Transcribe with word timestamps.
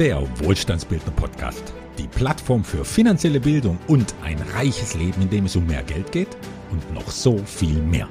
der 0.00 0.26
Wohlstandsbildner 0.42 1.12
Podcast. 1.12 1.74
Die 1.98 2.08
Plattform 2.08 2.64
für 2.64 2.86
finanzielle 2.86 3.38
Bildung 3.38 3.78
und 3.86 4.14
ein 4.24 4.38
reiches 4.54 4.94
Leben, 4.94 5.20
in 5.20 5.28
dem 5.28 5.44
es 5.44 5.56
um 5.56 5.66
mehr 5.66 5.82
Geld 5.82 6.10
geht 6.10 6.38
und 6.70 6.94
noch 6.94 7.10
so 7.10 7.36
viel 7.36 7.82
mehr. 7.82 8.08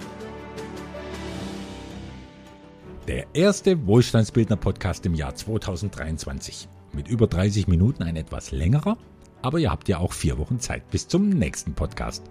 Der 3.08 3.26
erste 3.34 3.88
Wohlstandsbildner 3.88 4.58
Podcast 4.58 5.08
im 5.08 5.16
Jahr 5.16 5.34
2023. 5.34 6.68
Mit 6.94 7.08
über 7.08 7.26
30 7.26 7.68
Minuten 7.68 8.04
ein 8.04 8.18
etwas 8.18 8.52
längerer, 8.52 8.96
aber 9.42 9.58
ihr 9.58 9.72
habt 9.72 9.90
ja 9.90 9.98
auch 9.98 10.14
vier 10.14 10.38
Wochen 10.38 10.60
Zeit 10.60 10.92
bis 10.92 11.08
zum 11.08 11.30
nächsten 11.30 11.74
Podcast. 11.74 12.24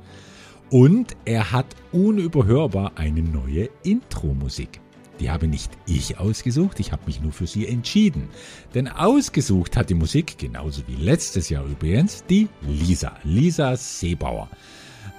Und 0.71 1.17
er 1.25 1.51
hat 1.51 1.67
unüberhörbar 1.91 2.93
eine 2.95 3.23
neue 3.23 3.71
Intro-Musik. 3.83 4.81
Die 5.21 5.31
habe 5.31 5.49
nicht 5.49 5.71
ich 5.87 6.19
ausgesucht, 6.19 6.79
ich 6.81 6.93
habe 6.93 7.03
mich 7.07 7.21
nur 7.21 7.33
für 7.33 7.47
sie 7.47 7.67
entschieden. 7.67 8.29
Denn 8.75 8.89
ausgesucht 8.89 9.77
hat 9.77 9.91
die 9.91 9.95
Musik, 9.95 10.39
genauso 10.39 10.83
wie 10.87 10.95
letztes 10.95 11.49
Jahr 11.49 11.65
übrigens, 11.65 12.25
die 12.29 12.49
Lisa, 12.63 13.17
Lisa 13.25 13.77
Seebauer. 13.77 14.49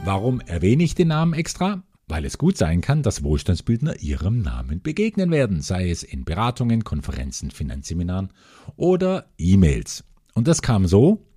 Warum 0.05 0.39
erwähne 0.41 0.83
ich 0.83 0.95
den 0.95 1.09
Namen 1.09 1.33
extra? 1.33 1.83
Weil 2.07 2.25
es 2.25 2.37
gut 2.37 2.57
sein 2.57 2.81
kann, 2.81 3.03
dass 3.03 3.23
Wohlstandsbildner 3.23 3.99
ihrem 3.99 4.41
Namen 4.41 4.81
begegnen 4.81 5.29
werden, 5.29 5.61
sei 5.61 5.91
es 5.91 6.03
in 6.03 6.23
Beratungen, 6.23 6.83
Konferenzen, 6.83 7.51
Finanzseminaren 7.51 8.31
oder 8.77 9.27
E-Mails. 9.37 10.05
Und 10.33 10.47
das 10.47 10.61
kam 10.61 10.87
so, 10.87 11.27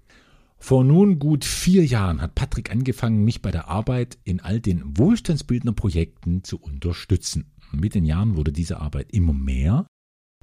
vor 0.62 0.84
nun 0.84 1.18
gut 1.18 1.45
vier 1.45 1.84
Jahren 1.84 2.23
hat 2.23 2.37
Patrick 2.37 2.70
angefangen, 2.70 3.24
mich 3.24 3.42
bei 3.42 3.51
der 3.51 3.66
Arbeit 3.66 4.16
in 4.23 4.40
all 4.40 4.60
den 4.60 4.96
Wohlstandsbildner-Projekten 4.96 6.45
zu 6.45 6.56
unterstützen. 6.56 7.52
Mit 7.72 7.94
den 7.94 8.04
Jahren 8.04 8.36
wurde 8.36 8.52
diese 8.52 8.80
Arbeit 8.80 9.12
immer 9.12 9.32
mehr, 9.32 9.86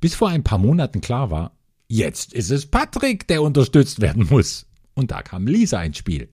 bis 0.02 0.16
vor 0.16 0.30
ein 0.30 0.44
paar 0.44 0.58
Monaten 0.58 1.02
klar 1.02 1.30
war, 1.32 1.58
jetzt 1.88 2.34
ist 2.34 2.52
es 2.52 2.66
Patrick, 2.66 3.28
der 3.28 3.42
unterstützt 3.42 4.02
werden 4.02 4.28
muss. 4.30 4.66
Und 4.94 5.12
da 5.12 5.22
kam 5.22 5.48
Lisa 5.48 5.82
ins 5.84 5.98
Spiel. 5.98 6.30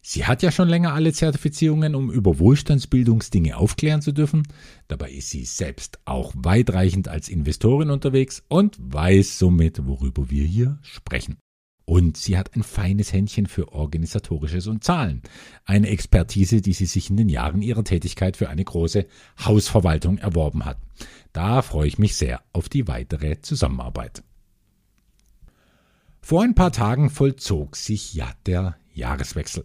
Sie 0.00 0.24
hat 0.24 0.42
ja 0.42 0.50
schon 0.50 0.68
länger 0.68 0.94
alle 0.94 1.12
Zertifizierungen, 1.12 1.94
um 1.94 2.10
über 2.10 2.38
Wohlstandsbildungsdinge 2.38 3.56
aufklären 3.56 4.00
zu 4.00 4.12
dürfen. 4.12 4.46
Dabei 4.86 5.10
ist 5.10 5.30
sie 5.30 5.44
selbst 5.44 5.98
auch 6.04 6.32
weitreichend 6.36 7.08
als 7.08 7.28
Investorin 7.28 7.90
unterwegs 7.90 8.42
und 8.48 8.76
weiß 8.80 9.38
somit, 9.38 9.86
worüber 9.86 10.30
wir 10.30 10.44
hier 10.44 10.78
sprechen. 10.82 11.36
Und 11.88 12.18
sie 12.18 12.36
hat 12.36 12.54
ein 12.54 12.62
feines 12.62 13.14
Händchen 13.14 13.46
für 13.46 13.72
organisatorisches 13.72 14.66
und 14.66 14.84
Zahlen. 14.84 15.22
Eine 15.64 15.88
Expertise, 15.88 16.60
die 16.60 16.74
sie 16.74 16.84
sich 16.84 17.08
in 17.08 17.16
den 17.16 17.30
Jahren 17.30 17.62
ihrer 17.62 17.82
Tätigkeit 17.82 18.36
für 18.36 18.50
eine 18.50 18.62
große 18.62 19.06
Hausverwaltung 19.42 20.18
erworben 20.18 20.66
hat. 20.66 20.76
Da 21.32 21.62
freue 21.62 21.88
ich 21.88 21.98
mich 21.98 22.14
sehr 22.14 22.42
auf 22.52 22.68
die 22.68 22.88
weitere 22.88 23.40
Zusammenarbeit. 23.40 24.22
Vor 26.20 26.42
ein 26.42 26.54
paar 26.54 26.72
Tagen 26.72 27.08
vollzog 27.08 27.74
sich 27.74 28.12
ja 28.12 28.30
der 28.44 28.76
Jahreswechsel. 28.92 29.64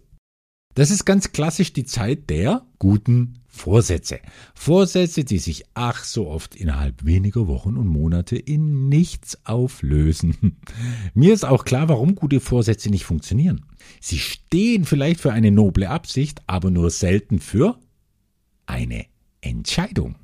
Das 0.72 0.90
ist 0.90 1.04
ganz 1.04 1.32
klassisch 1.32 1.74
die 1.74 1.84
Zeit 1.84 2.30
der 2.30 2.64
guten 2.78 3.43
Vorsätze. 3.54 4.18
Vorsätze, 4.54 5.24
die 5.24 5.38
sich 5.38 5.64
ach 5.74 6.04
so 6.04 6.28
oft 6.28 6.56
innerhalb 6.56 7.04
weniger 7.04 7.46
Wochen 7.46 7.76
und 7.76 7.86
Monate 7.86 8.36
in 8.36 8.88
nichts 8.88 9.38
auflösen. 9.46 10.56
Mir 11.14 11.32
ist 11.32 11.44
auch 11.44 11.64
klar, 11.64 11.88
warum 11.88 12.16
gute 12.16 12.40
Vorsätze 12.40 12.90
nicht 12.90 13.04
funktionieren. 13.04 13.64
Sie 14.00 14.18
stehen 14.18 14.84
vielleicht 14.84 15.20
für 15.20 15.32
eine 15.32 15.52
noble 15.52 15.88
Absicht, 15.88 16.42
aber 16.46 16.70
nur 16.70 16.90
selten 16.90 17.38
für 17.38 17.78
eine 18.66 19.06
Entscheidung. 19.40 20.16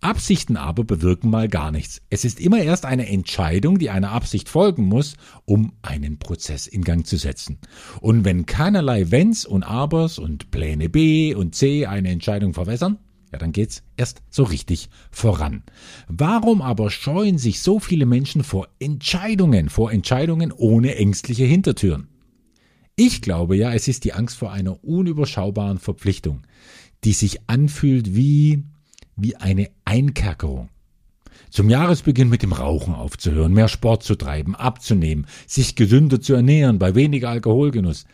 Absichten 0.00 0.56
aber 0.56 0.84
bewirken 0.84 1.28
mal 1.28 1.48
gar 1.48 1.72
nichts. 1.72 2.00
Es 2.08 2.24
ist 2.24 2.40
immer 2.40 2.60
erst 2.60 2.84
eine 2.84 3.08
Entscheidung, 3.08 3.78
die 3.78 3.90
einer 3.90 4.12
Absicht 4.12 4.48
folgen 4.48 4.84
muss, 4.84 5.14
um 5.44 5.72
einen 5.82 6.18
Prozess 6.18 6.68
in 6.68 6.84
Gang 6.84 7.04
zu 7.04 7.16
setzen. 7.16 7.58
Und 8.00 8.24
wenn 8.24 8.46
keinerlei 8.46 9.10
Wenns 9.10 9.44
und 9.44 9.64
Abers 9.64 10.18
und 10.18 10.52
Pläne 10.52 10.88
B 10.88 11.34
und 11.34 11.56
C 11.56 11.86
eine 11.86 12.10
Entscheidung 12.10 12.54
verwässern, 12.54 12.98
ja, 13.32 13.38
dann 13.38 13.52
geht's 13.52 13.82
erst 13.96 14.22
so 14.30 14.44
richtig 14.44 14.88
voran. 15.10 15.64
Warum 16.06 16.62
aber 16.62 16.90
scheuen 16.90 17.36
sich 17.36 17.60
so 17.60 17.80
viele 17.80 18.06
Menschen 18.06 18.44
vor 18.44 18.68
Entscheidungen, 18.78 19.68
vor 19.68 19.92
Entscheidungen 19.92 20.52
ohne 20.52 20.94
ängstliche 20.94 21.44
Hintertüren? 21.44 22.08
Ich 22.94 23.20
glaube 23.20 23.56
ja, 23.56 23.72
es 23.74 23.86
ist 23.86 24.04
die 24.04 24.12
Angst 24.12 24.38
vor 24.38 24.52
einer 24.52 24.82
unüberschaubaren 24.82 25.78
Verpflichtung, 25.78 26.42
die 27.04 27.12
sich 27.12 27.48
anfühlt 27.48 28.14
wie 28.14 28.64
wie 29.20 29.36
eine 29.36 29.68
Einkerkerung. 29.88 30.68
Zum 31.48 31.70
Jahresbeginn 31.70 32.28
mit 32.28 32.42
dem 32.42 32.52
Rauchen 32.52 32.94
aufzuhören, 32.94 33.54
mehr 33.54 33.68
Sport 33.68 34.02
zu 34.02 34.16
treiben, 34.16 34.54
abzunehmen, 34.54 35.26
sich 35.46 35.76
gesünder 35.76 36.20
zu 36.20 36.34
ernähren, 36.34 36.78
bei 36.78 36.94
weniger 36.94 37.30
Alkoholgenuss. 37.30 38.04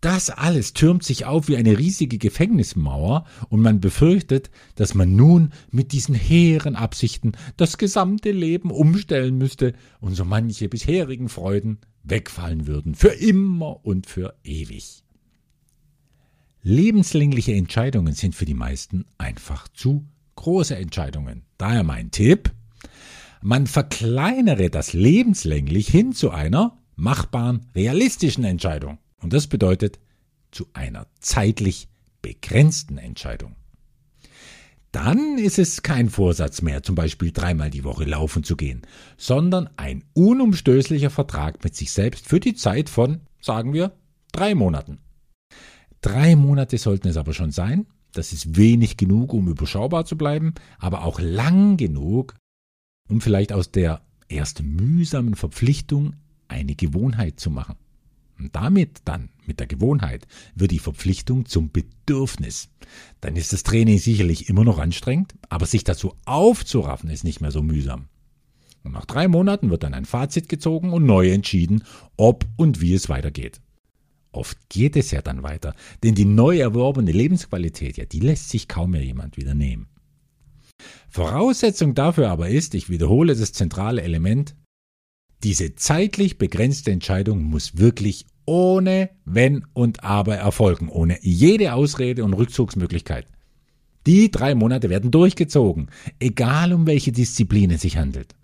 Das 0.00 0.30
alles 0.30 0.72
türmt 0.72 1.04
sich 1.04 1.24
auf 1.24 1.46
wie 1.46 1.56
eine 1.56 1.78
riesige 1.78 2.18
Gefängnismauer 2.18 3.24
und 3.50 3.60
man 3.60 3.80
befürchtet, 3.80 4.50
dass 4.74 4.94
man 4.94 5.14
nun 5.14 5.52
mit 5.70 5.92
diesen 5.92 6.16
hehren 6.16 6.74
Absichten 6.74 7.32
das 7.56 7.78
gesamte 7.78 8.32
Leben 8.32 8.72
umstellen 8.72 9.38
müsste 9.38 9.74
und 10.00 10.16
so 10.16 10.24
manche 10.24 10.68
bisherigen 10.68 11.28
Freuden 11.28 11.78
wegfallen 12.02 12.66
würden, 12.66 12.96
für 12.96 13.10
immer 13.10 13.86
und 13.86 14.06
für 14.08 14.34
ewig. 14.42 15.04
Lebenslängliche 16.64 17.52
Entscheidungen 17.52 18.14
sind 18.14 18.34
für 18.34 18.44
die 18.44 18.54
meisten 18.54 19.04
einfach 19.18 19.68
zu 19.68 20.04
große 20.42 20.76
Entscheidungen. 20.76 21.44
Daher 21.56 21.84
mein 21.84 22.10
Tipp, 22.10 22.52
man 23.42 23.68
verkleinere 23.68 24.70
das 24.70 24.92
lebenslänglich 24.92 25.88
hin 25.88 26.12
zu 26.12 26.30
einer 26.30 26.78
machbaren, 26.96 27.66
realistischen 27.76 28.42
Entscheidung. 28.42 28.98
Und 29.20 29.32
das 29.32 29.46
bedeutet 29.46 30.00
zu 30.50 30.66
einer 30.72 31.06
zeitlich 31.20 31.88
begrenzten 32.22 32.98
Entscheidung. 32.98 33.54
Dann 34.90 35.38
ist 35.38 35.60
es 35.60 35.82
kein 35.82 36.10
Vorsatz 36.10 36.60
mehr, 36.60 36.82
zum 36.82 36.96
Beispiel 36.96 37.30
dreimal 37.30 37.70
die 37.70 37.84
Woche 37.84 38.04
laufen 38.04 38.42
zu 38.42 38.56
gehen, 38.56 38.82
sondern 39.16 39.70
ein 39.76 40.04
unumstößlicher 40.12 41.10
Vertrag 41.10 41.62
mit 41.62 41.76
sich 41.76 41.92
selbst 41.92 42.26
für 42.26 42.40
die 42.40 42.54
Zeit 42.54 42.90
von, 42.90 43.20
sagen 43.40 43.72
wir, 43.72 43.92
drei 44.32 44.56
Monaten. 44.56 44.98
Drei 46.00 46.34
Monate 46.34 46.78
sollten 46.78 47.08
es 47.08 47.16
aber 47.16 47.32
schon 47.32 47.52
sein, 47.52 47.86
das 48.12 48.32
ist 48.32 48.56
wenig 48.56 48.96
genug, 48.96 49.32
um 49.32 49.48
überschaubar 49.48 50.04
zu 50.04 50.16
bleiben, 50.16 50.54
aber 50.78 51.04
auch 51.04 51.20
lang 51.20 51.76
genug, 51.76 52.34
um 53.08 53.20
vielleicht 53.20 53.52
aus 53.52 53.70
der 53.70 54.02
erst 54.28 54.62
mühsamen 54.62 55.34
Verpflichtung 55.34 56.14
eine 56.48 56.74
Gewohnheit 56.74 57.40
zu 57.40 57.50
machen. 57.50 57.76
Und 58.38 58.56
damit 58.56 59.02
dann, 59.04 59.28
mit 59.46 59.60
der 59.60 59.66
Gewohnheit, 59.66 60.26
wird 60.54 60.72
die 60.72 60.78
Verpflichtung 60.78 61.46
zum 61.46 61.70
Bedürfnis. 61.70 62.70
Dann 63.20 63.36
ist 63.36 63.52
das 63.52 63.62
Training 63.62 63.98
sicherlich 63.98 64.48
immer 64.48 64.64
noch 64.64 64.78
anstrengend, 64.78 65.34
aber 65.48 65.66
sich 65.66 65.84
dazu 65.84 66.14
aufzuraffen 66.24 67.10
ist 67.10 67.24
nicht 67.24 67.40
mehr 67.40 67.52
so 67.52 67.62
mühsam. 67.62 68.08
Und 68.82 68.92
nach 68.92 69.04
drei 69.04 69.28
Monaten 69.28 69.70
wird 69.70 69.84
dann 69.84 69.94
ein 69.94 70.04
Fazit 70.04 70.48
gezogen 70.48 70.92
und 70.92 71.06
neu 71.06 71.30
entschieden, 71.30 71.84
ob 72.16 72.46
und 72.56 72.80
wie 72.80 72.94
es 72.94 73.08
weitergeht. 73.08 73.60
Oft 74.32 74.56
geht 74.70 74.96
es 74.96 75.10
ja 75.10 75.20
dann 75.20 75.42
weiter, 75.42 75.74
denn 76.02 76.14
die 76.14 76.24
neu 76.24 76.58
erworbene 76.58 77.12
Lebensqualität, 77.12 77.98
ja, 77.98 78.06
die 78.06 78.20
lässt 78.20 78.48
sich 78.48 78.66
kaum 78.66 78.92
mehr 78.92 79.04
jemand 79.04 79.36
wieder 79.36 79.54
nehmen. 79.54 79.88
Voraussetzung 81.10 81.94
dafür 81.94 82.30
aber 82.30 82.48
ist, 82.48 82.74
ich 82.74 82.88
wiederhole 82.88 83.36
das 83.36 83.52
zentrale 83.52 84.02
Element, 84.02 84.56
diese 85.42 85.74
zeitlich 85.74 86.38
begrenzte 86.38 86.92
Entscheidung 86.92 87.42
muss 87.42 87.76
wirklich 87.76 88.26
ohne 88.46 89.10
Wenn 89.24 89.64
und 89.72 90.04
Aber 90.04 90.36
erfolgen, 90.36 90.88
ohne 90.88 91.18
jede 91.20 91.74
Ausrede 91.74 92.24
und 92.24 92.32
Rückzugsmöglichkeit. 92.32 93.26
Die 94.06 94.30
drei 94.30 94.54
Monate 94.54 94.88
werden 94.90 95.10
durchgezogen, 95.10 95.90
egal 96.18 96.72
um 96.72 96.86
welche 96.86 97.12
Disziplin 97.12 97.70
es 97.70 97.82
sich 97.82 97.96
handelt. 97.96 98.34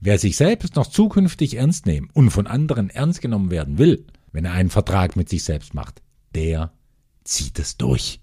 Wer 0.00 0.18
sich 0.18 0.36
selbst 0.36 0.76
noch 0.76 0.86
zukünftig 0.86 1.56
ernst 1.56 1.86
nehmen 1.86 2.10
und 2.12 2.30
von 2.30 2.46
anderen 2.46 2.90
ernst 2.90 3.22
genommen 3.22 3.50
werden 3.50 3.78
will, 3.78 4.06
wenn 4.32 4.44
er 4.44 4.52
einen 4.52 4.70
Vertrag 4.70 5.16
mit 5.16 5.28
sich 5.28 5.44
selbst 5.44 5.74
macht. 5.74 6.02
Der 6.34 6.72
zieht 7.24 7.58
es 7.58 7.76
durch. 7.76 8.20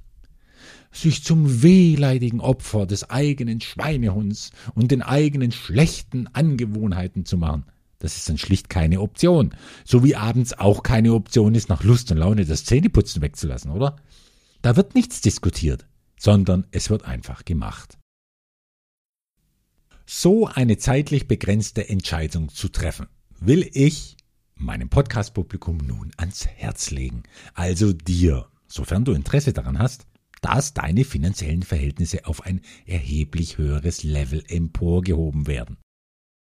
Sich 0.91 1.23
zum 1.23 1.63
wehleidigen 1.63 2.39
Opfer 2.39 2.85
des 2.85 3.09
eigenen 3.09 3.61
Schweinehunds 3.61 4.51
und 4.75 4.91
den 4.91 5.01
eigenen 5.01 5.51
schlechten 5.51 6.27
Angewohnheiten 6.27 7.25
zu 7.25 7.37
machen, 7.37 7.65
das 8.03 8.17
ist 8.17 8.27
dann 8.27 8.37
schlicht 8.37 8.69
keine 8.69 8.99
Option. 8.99 9.55
So 9.85 10.03
wie 10.03 10.17
abends 10.17 10.51
auch 10.53 10.83
keine 10.83 11.13
Option 11.13 11.55
ist, 11.55 11.69
nach 11.69 11.83
Lust 11.83 12.11
und 12.11 12.17
Laune 12.17 12.45
das 12.45 12.65
Zähneputzen 12.65 13.21
wegzulassen, 13.21 13.71
oder? 13.71 13.95
Da 14.61 14.75
wird 14.75 14.93
nichts 14.93 15.21
diskutiert, 15.21 15.87
sondern 16.19 16.67
es 16.71 16.89
wird 16.89 17.05
einfach 17.05 17.45
gemacht. 17.45 17.97
So 20.05 20.47
eine 20.47 20.77
zeitlich 20.77 21.29
begrenzte 21.29 21.87
Entscheidung 21.87 22.49
zu 22.49 22.67
treffen, 22.67 23.07
will 23.39 23.69
ich 23.71 24.17
meinem 24.63 24.89
Podcast-Publikum 24.89 25.77
nun 25.77 26.11
ans 26.17 26.47
Herz 26.47 26.91
legen. 26.91 27.23
Also 27.53 27.93
dir, 27.93 28.47
sofern 28.67 29.05
du 29.05 29.13
Interesse 29.13 29.53
daran 29.53 29.79
hast, 29.79 30.05
dass 30.41 30.73
deine 30.73 31.05
finanziellen 31.05 31.63
Verhältnisse 31.63 32.25
auf 32.25 32.45
ein 32.45 32.61
erheblich 32.85 33.57
höheres 33.57 34.03
Level 34.03 34.43
emporgehoben 34.47 35.47
werden. 35.47 35.77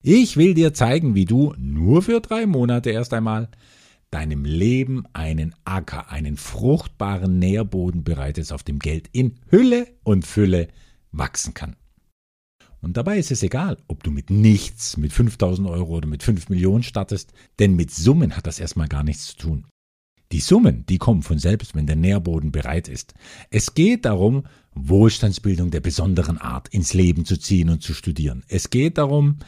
Ich 0.02 0.36
will 0.36 0.54
dir 0.54 0.74
zeigen, 0.74 1.14
wie 1.14 1.24
du 1.24 1.54
nur 1.58 2.02
für 2.02 2.20
drei 2.20 2.46
Monate 2.46 2.90
erst 2.90 3.14
einmal 3.14 3.48
deinem 4.10 4.44
Leben 4.44 5.04
einen 5.12 5.54
Acker, 5.64 6.10
einen 6.10 6.36
fruchtbaren 6.36 7.38
Nährboden 7.38 8.04
bereitest, 8.04 8.52
auf 8.52 8.62
dem 8.62 8.78
Geld 8.78 9.08
in 9.12 9.38
Hülle 9.48 9.86
und 10.02 10.26
Fülle 10.26 10.69
wachsen 11.12 11.54
kann. 11.54 11.76
Und 12.82 12.96
dabei 12.96 13.19
ist 13.19 13.31
es 13.31 13.44
egal, 13.44 13.79
ob 13.87 14.02
du 14.02 14.11
mit 14.11 14.29
nichts, 14.29 14.96
mit 14.96 15.12
5000 15.12 15.69
Euro 15.69 15.96
oder 15.96 16.08
mit 16.08 16.23
5 16.23 16.49
Millionen 16.49 16.82
startest, 16.82 17.32
denn 17.61 17.76
mit 17.76 17.93
Summen 17.93 18.37
hat 18.37 18.46
das 18.46 18.58
erstmal 18.58 18.88
gar 18.88 19.05
nichts 19.05 19.29
zu 19.29 19.37
tun. 19.37 19.67
Die 20.32 20.40
Summen, 20.40 20.84
die 20.87 20.99
kommen 20.99 21.23
von 21.23 21.38
selbst, 21.38 21.75
wenn 21.75 21.87
der 21.87 21.96
Nährboden 21.96 22.50
bereit 22.50 22.88
ist. 22.88 23.14
Es 23.50 23.75
geht 23.75 24.05
darum, 24.05 24.44
Wohlstandsbildung 24.75 25.70
der 25.70 25.81
besonderen 25.81 26.38
Art 26.38 26.69
ins 26.69 26.93
Leben 26.93 27.25
zu 27.25 27.38
ziehen 27.38 27.69
und 27.70 27.82
zu 27.82 27.94
studieren. 27.94 28.43
Es 28.49 28.70
geht 28.70 28.99
darum, 28.99 29.38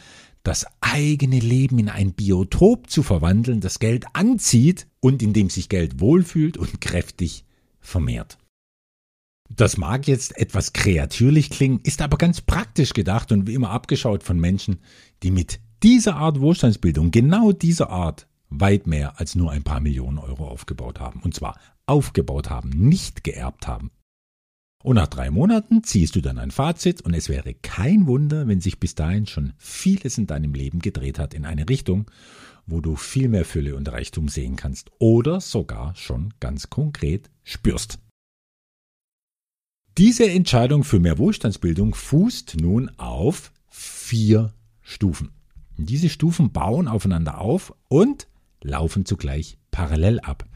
das 0.45 0.67
eigene 0.81 1.41
Leben 1.41 1.79
in 1.79 1.89
ein 1.89 2.13
Biotop 2.13 2.91
zu 2.91 3.03
verwandeln, 3.03 3.61
das 3.61 3.79
Geld 3.79 4.05
anzieht 4.13 4.87
und 5.01 5.23
in 5.23 5.33
dem 5.33 5.51
sich 5.51 5.69
Geld 5.71 6.01
wohlfühlt 6.01 6.57
und 6.59 6.81
kräftig 6.83 7.45
vermehrt. 7.81 8.39
Das 9.49 9.77
mag 9.77 10.09
jetzt 10.09 10.37
etwas 10.39 10.73
kreatürlich 10.73 11.51
klingen, 11.51 11.81
ist 11.83 12.03
aber 12.03 12.17
ganz 12.17 12.41
praktisch 12.41 12.93
gedacht 12.93 13.31
und 13.31 13.47
wie 13.47 13.55
immer 13.55 13.71
abgeschaut 13.71 14.23
von 14.23 14.41
Menschen, 14.41 14.81
die 15.23 15.31
mit 15.31 15.61
dieser 15.83 16.17
Art 16.17 16.41
Wohlstandsbildung, 16.41 17.11
genau 17.11 17.53
dieser 17.53 17.91
Art, 17.91 18.27
weit 18.49 18.87
mehr 18.87 19.19
als 19.21 19.35
nur 19.35 19.51
ein 19.51 19.65
paar 19.65 19.81
Millionen 19.81 20.19
Euro 20.19 20.47
aufgebaut 20.49 21.01
haben. 21.01 21.21
Und 21.21 21.35
zwar 21.35 21.59
aufgebaut 21.87 22.51
haben, 22.51 22.71
nicht 22.71 23.25
geerbt 23.25 23.67
haben. 23.67 23.91
Und 24.83 24.97
nach 24.97 25.09
drei 25.09 25.31
Monaten 25.31 25.83
ziehst 25.83 26.15
du 26.15 26.21
dann 26.21 26.39
ein 26.39 26.51
Fazit 26.51 27.01
und 27.01 27.15
es 27.15 27.29
wäre 27.29 27.55
kein 27.55 28.07
Wunder, 28.07 28.47
wenn 28.47 28.61
sich 28.61 28.79
bis 28.79 28.95
dahin 28.95 29.27
schon 29.27 29.55
vieles 29.57 30.19
in 30.19 30.27
deinem 30.27 30.53
Leben 30.53 30.81
gedreht 30.81 31.19
hat 31.19 31.33
in 31.33 31.47
eine 31.47 31.69
Richtung, 31.69 32.11
wo 32.67 32.81
du 32.81 32.95
viel 32.95 33.29
mehr 33.29 33.47
Fülle 33.47 33.77
und 33.77 33.91
Reichtum 33.91 34.29
sehen 34.29 34.57
kannst 34.57 34.91
oder 34.99 35.41
sogar 35.41 35.95
schon 35.97 36.35
ganz 36.39 36.69
konkret 36.69 37.31
spürst. 37.45 37.99
Diese 39.97 40.29
Entscheidung 40.29 40.83
für 40.83 40.99
mehr 40.99 41.19
Wohlstandsbildung 41.19 41.95
fußt 41.95 42.57
nun 42.61 42.91
auf 42.97 43.53
vier 43.69 44.53
Stufen. 44.83 45.31
Diese 45.77 46.09
Stufen 46.09 46.51
bauen 46.51 46.89
aufeinander 46.89 47.41
auf 47.41 47.73
und 47.87 48.27
laufen 48.61 49.07
zugleich 49.07 49.57
parallel 49.71 50.19
ab. 50.19 50.47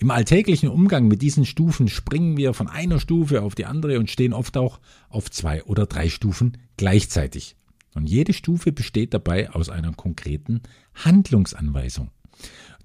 Im 0.00 0.10
alltäglichen 0.10 0.68
Umgang 0.68 1.06
mit 1.06 1.22
diesen 1.22 1.44
Stufen 1.44 1.86
springen 1.86 2.36
wir 2.36 2.54
von 2.54 2.66
einer 2.66 2.98
Stufe 2.98 3.42
auf 3.42 3.54
die 3.54 3.66
andere 3.66 4.00
und 4.00 4.10
stehen 4.10 4.32
oft 4.32 4.56
auch 4.56 4.80
auf 5.10 5.30
zwei 5.30 5.62
oder 5.62 5.86
drei 5.86 6.08
Stufen 6.08 6.58
gleichzeitig. 6.76 7.54
Und 7.94 8.08
jede 8.08 8.32
Stufe 8.32 8.72
besteht 8.72 9.14
dabei 9.14 9.50
aus 9.50 9.68
einer 9.68 9.92
konkreten 9.92 10.62
Handlungsanweisung. 10.94 12.10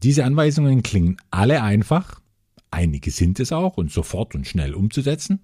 Diese 0.03 0.25
Anweisungen 0.25 0.83
klingen 0.83 1.17
alle 1.31 1.63
einfach, 1.63 2.21
einige 2.73 3.11
sind 3.11 3.39
es 3.39 3.51
auch 3.51 3.77
und 3.77 3.91
sofort 3.91 4.35
und 4.35 4.47
schnell 4.47 4.73
umzusetzen. 4.73 5.39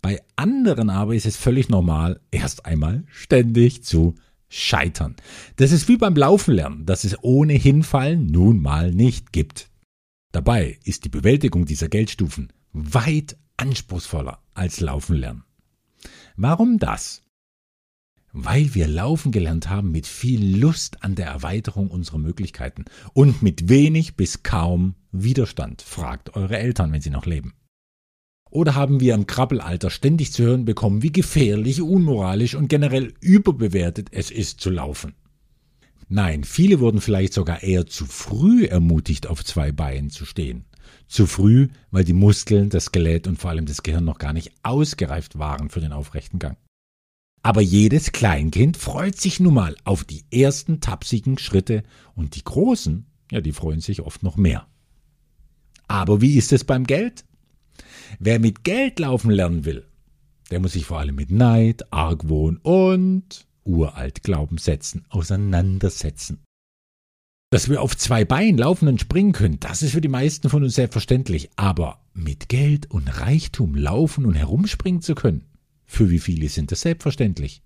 Bei 0.00 0.20
anderen 0.36 0.90
aber 0.90 1.14
ist 1.14 1.26
es 1.26 1.36
völlig 1.36 1.68
normal, 1.68 2.20
erst 2.30 2.66
einmal 2.66 3.04
ständig 3.08 3.84
zu 3.84 4.14
scheitern. 4.48 5.14
Das 5.56 5.70
ist 5.70 5.88
wie 5.88 5.96
beim 5.96 6.16
Laufen 6.16 6.54
lernen, 6.54 6.86
dass 6.86 7.04
es 7.04 7.22
ohne 7.22 7.52
Hinfallen 7.52 8.26
nun 8.26 8.60
mal 8.60 8.92
nicht 8.92 9.32
gibt. 9.32 9.70
Dabei 10.32 10.78
ist 10.84 11.04
die 11.04 11.08
Bewältigung 11.08 11.66
dieser 11.66 11.88
Geldstufen 11.88 12.52
weit 12.72 13.36
anspruchsvoller 13.56 14.42
als 14.54 14.80
Laufen 14.80 15.16
lernen. 15.16 15.44
Warum 16.36 16.78
das? 16.78 17.22
Weil 18.32 18.74
wir 18.74 18.86
laufen 18.86 19.32
gelernt 19.32 19.68
haben 19.68 19.90
mit 19.90 20.06
viel 20.06 20.58
Lust 20.58 21.02
an 21.02 21.16
der 21.16 21.26
Erweiterung 21.26 21.90
unserer 21.90 22.18
Möglichkeiten 22.18 22.84
und 23.12 23.42
mit 23.42 23.68
wenig 23.68 24.16
bis 24.16 24.42
kaum 24.42 24.94
Widerstand. 25.12 25.82
Fragt 25.82 26.36
eure 26.36 26.58
Eltern, 26.58 26.92
wenn 26.92 27.00
sie 27.00 27.10
noch 27.10 27.26
leben. 27.26 27.54
Oder 28.50 28.74
haben 28.74 28.98
wir 29.00 29.14
im 29.14 29.26
Krabbelalter 29.26 29.90
ständig 29.90 30.32
zu 30.32 30.42
hören 30.42 30.64
bekommen, 30.64 31.02
wie 31.02 31.12
gefährlich, 31.12 31.80
unmoralisch 31.80 32.56
und 32.56 32.68
generell 32.68 33.14
überbewertet 33.20 34.08
es 34.10 34.30
ist 34.30 34.60
zu 34.60 34.70
laufen? 34.70 35.14
Nein, 36.08 36.42
viele 36.42 36.80
wurden 36.80 37.00
vielleicht 37.00 37.32
sogar 37.32 37.62
eher 37.62 37.86
zu 37.86 38.04
früh 38.04 38.64
ermutigt, 38.64 39.28
auf 39.28 39.44
zwei 39.44 39.70
Beinen 39.70 40.10
zu 40.10 40.24
stehen. 40.24 40.64
Zu 41.06 41.26
früh, 41.26 41.68
weil 41.92 42.02
die 42.02 42.12
Muskeln, 42.12 42.68
das 42.68 42.86
Skelett 42.86 43.28
und 43.28 43.38
vor 43.38 43.50
allem 43.50 43.66
das 43.66 43.84
Gehirn 43.84 44.04
noch 44.04 44.18
gar 44.18 44.32
nicht 44.32 44.52
ausgereift 44.64 45.38
waren 45.38 45.70
für 45.70 45.80
den 45.80 45.92
aufrechten 45.92 46.40
Gang. 46.40 46.56
Aber 47.42 47.60
jedes 47.60 48.10
Kleinkind 48.10 48.76
freut 48.76 49.18
sich 49.18 49.38
nun 49.38 49.54
mal 49.54 49.76
auf 49.84 50.02
die 50.02 50.24
ersten 50.32 50.80
tapsigen 50.80 51.38
Schritte 51.38 51.84
und 52.16 52.34
die 52.34 52.44
Großen, 52.44 53.06
ja, 53.30 53.40
die 53.40 53.52
freuen 53.52 53.80
sich 53.80 54.02
oft 54.02 54.24
noch 54.24 54.36
mehr. 54.36 54.66
Aber 55.90 56.20
wie 56.20 56.36
ist 56.36 56.52
es 56.52 56.62
beim 56.62 56.84
Geld? 56.84 57.24
Wer 58.20 58.38
mit 58.38 58.62
Geld 58.62 59.00
laufen 59.00 59.32
lernen 59.32 59.64
will, 59.64 59.84
der 60.52 60.60
muss 60.60 60.74
sich 60.74 60.84
vor 60.84 61.00
allem 61.00 61.16
mit 61.16 61.32
Neid, 61.32 61.92
Argwohn 61.92 62.58
und 62.58 63.48
uralt 63.64 64.22
Glaubenssätzen 64.22 65.04
auseinandersetzen. 65.08 66.44
Dass 67.50 67.68
wir 67.68 67.82
auf 67.82 67.96
zwei 67.96 68.24
Beinen 68.24 68.56
laufen 68.56 68.86
und 68.86 69.00
springen 69.00 69.32
können, 69.32 69.58
das 69.58 69.82
ist 69.82 69.90
für 69.90 70.00
die 70.00 70.06
meisten 70.06 70.48
von 70.48 70.62
uns 70.62 70.76
selbstverständlich. 70.76 71.50
Aber 71.56 71.98
mit 72.14 72.48
Geld 72.48 72.88
und 72.88 73.08
Reichtum 73.08 73.74
laufen 73.74 74.26
und 74.26 74.34
herumspringen 74.34 75.02
zu 75.02 75.16
können, 75.16 75.44
für 75.86 76.08
wie 76.08 76.20
viele 76.20 76.48
sind 76.50 76.70
das 76.70 76.82
selbstverständlich? 76.82 77.62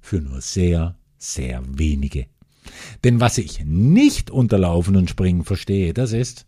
Für 0.00 0.20
nur 0.20 0.40
sehr, 0.40 0.98
sehr 1.18 1.62
wenige. 1.68 2.26
Denn 3.04 3.20
was 3.20 3.38
ich 3.38 3.64
nicht 3.64 4.32
unter 4.32 4.58
Laufen 4.58 4.96
und 4.96 5.08
Springen 5.08 5.44
verstehe, 5.44 5.94
das 5.94 6.12
ist, 6.12 6.46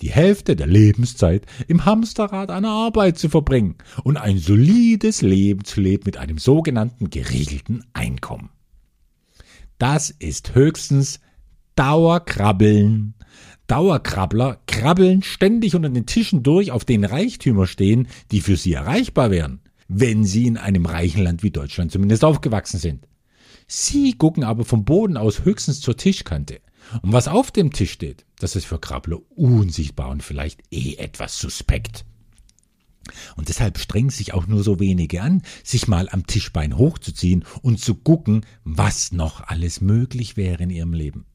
die 0.00 0.10
Hälfte 0.10 0.56
der 0.56 0.66
Lebenszeit 0.66 1.46
im 1.68 1.84
Hamsterrad 1.84 2.50
einer 2.50 2.70
Arbeit 2.70 3.18
zu 3.18 3.28
verbringen 3.28 3.76
und 4.02 4.16
ein 4.16 4.38
solides 4.38 5.22
Leben 5.22 5.64
zu 5.64 5.80
leben 5.80 6.04
mit 6.06 6.16
einem 6.16 6.38
sogenannten 6.38 7.10
geregelten 7.10 7.84
Einkommen. 7.92 8.50
Das 9.78 10.10
ist 10.10 10.54
höchstens 10.54 11.20
Dauerkrabbeln. 11.76 13.14
Dauerkrabbler 13.66 14.60
krabbeln 14.66 15.22
ständig 15.22 15.74
unter 15.74 15.88
den 15.88 16.06
Tischen 16.06 16.42
durch, 16.42 16.72
auf 16.72 16.84
denen 16.84 17.04
Reichtümer 17.04 17.66
stehen, 17.66 18.08
die 18.32 18.40
für 18.40 18.56
sie 18.56 18.72
erreichbar 18.72 19.30
wären, 19.30 19.60
wenn 19.86 20.24
sie 20.24 20.46
in 20.46 20.56
einem 20.56 20.86
reichen 20.86 21.22
Land 21.22 21.42
wie 21.42 21.50
Deutschland 21.50 21.92
zumindest 21.92 22.24
aufgewachsen 22.24 22.78
sind. 22.78 23.06
Sie 23.66 24.14
gucken 24.14 24.42
aber 24.42 24.64
vom 24.64 24.84
Boden 24.84 25.16
aus 25.16 25.44
höchstens 25.44 25.80
zur 25.80 25.96
Tischkante. 25.96 26.58
Und 27.02 27.12
was 27.12 27.28
auf 27.28 27.50
dem 27.50 27.72
Tisch 27.72 27.92
steht, 27.92 28.24
das 28.38 28.56
ist 28.56 28.66
für 28.66 28.78
Krabbler 28.78 29.18
unsichtbar 29.30 30.08
und 30.08 30.22
vielleicht 30.22 30.62
eh 30.70 30.94
etwas 30.96 31.38
suspekt. 31.38 32.04
Und 33.36 33.48
deshalb 33.48 33.78
strengen 33.78 34.10
sich 34.10 34.34
auch 34.34 34.46
nur 34.46 34.62
so 34.62 34.78
wenige 34.78 35.22
an, 35.22 35.42
sich 35.64 35.88
mal 35.88 36.08
am 36.10 36.26
Tischbein 36.26 36.76
hochzuziehen 36.76 37.44
und 37.62 37.80
zu 37.80 37.94
gucken, 37.94 38.46
was 38.64 39.12
noch 39.12 39.40
alles 39.48 39.80
möglich 39.80 40.36
wäre 40.36 40.62
in 40.62 40.70
ihrem 40.70 40.92
Leben. 40.92 41.26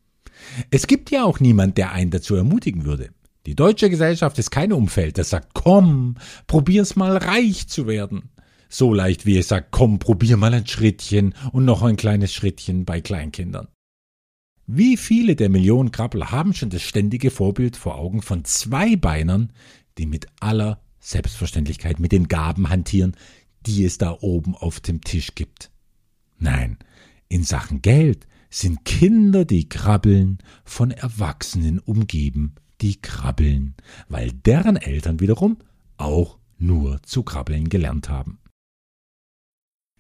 Es 0.70 0.88
gibt 0.88 1.12
ja 1.12 1.24
auch 1.24 1.40
niemand, 1.40 1.78
der 1.78 1.92
einen 1.92 2.12
dazu 2.12 2.36
ermutigen 2.36 2.86
würde. 2.86 3.10
Die 3.46 3.56
deutsche 3.56 3.90
Gesellschaft 3.90 4.40
ist 4.40 4.50
kein 4.50 4.74
Umfeld, 4.74 5.18
das 5.18 5.30
sagt, 5.30 5.50
komm, 5.54 6.16
probier's 6.48 6.96
mal 6.96 7.18
reich 7.18 7.68
zu 7.68 7.88
werden. 7.88 8.30
So 8.70 8.94
leicht 8.94 9.26
wie 9.26 9.38
es 9.38 9.48
sagt, 9.48 9.68
komm, 9.72 10.00
probier 10.00 10.36
mal 10.38 10.54
ein 10.54 10.66
Schrittchen 10.66 11.36
und 11.52 11.66
noch 11.66 11.84
ein 11.84 11.96
kleines 11.96 12.34
Schrittchen 12.34 12.86
bei 12.86 13.02
Kleinkindern. 13.02 13.68
Wie 14.68 14.98
viele 14.98 15.36
der 15.36 15.50
Millionen 15.50 15.92
Krabbler 15.92 16.32
haben 16.32 16.54
schon 16.54 16.72
das 16.72 16.82
ständige 16.82 17.30
Vorbild 17.30 17.78
vor 17.78 17.96
Augen 17.96 18.24
von 18.24 18.46
Zweibeinern, 18.46 19.54
die 20.00 20.08
mit 20.08 20.28
aller 20.40 20.82
Selbstverständlichkeit 21.00 22.00
mit 22.00 22.12
den 22.12 22.28
Gaben 22.28 22.70
hantieren, 22.70 23.16
die 23.66 23.86
es 23.86 24.00
da 24.00 24.18
oben 24.22 24.56
auf 24.56 24.80
dem 24.80 25.02
Tisch 25.02 25.36
gibt? 25.36 25.70
Nein, 26.40 26.80
in 27.28 27.44
Sachen 27.44 27.84
Geld 27.84 28.26
sind 28.50 28.86
Kinder, 28.86 29.46
die 29.46 29.70
krabbeln, 29.70 30.40
von 30.64 30.90
Erwachsenen 30.90 31.78
umgeben, 31.78 32.56
die 32.82 33.00
krabbeln, 33.00 33.76
weil 34.10 34.32
deren 34.32 34.78
Eltern 34.78 35.20
wiederum 35.20 35.58
auch 35.98 36.40
nur 36.58 37.04
zu 37.04 37.22
krabbeln 37.22 37.70
gelernt 37.70 38.10
haben. 38.10 38.40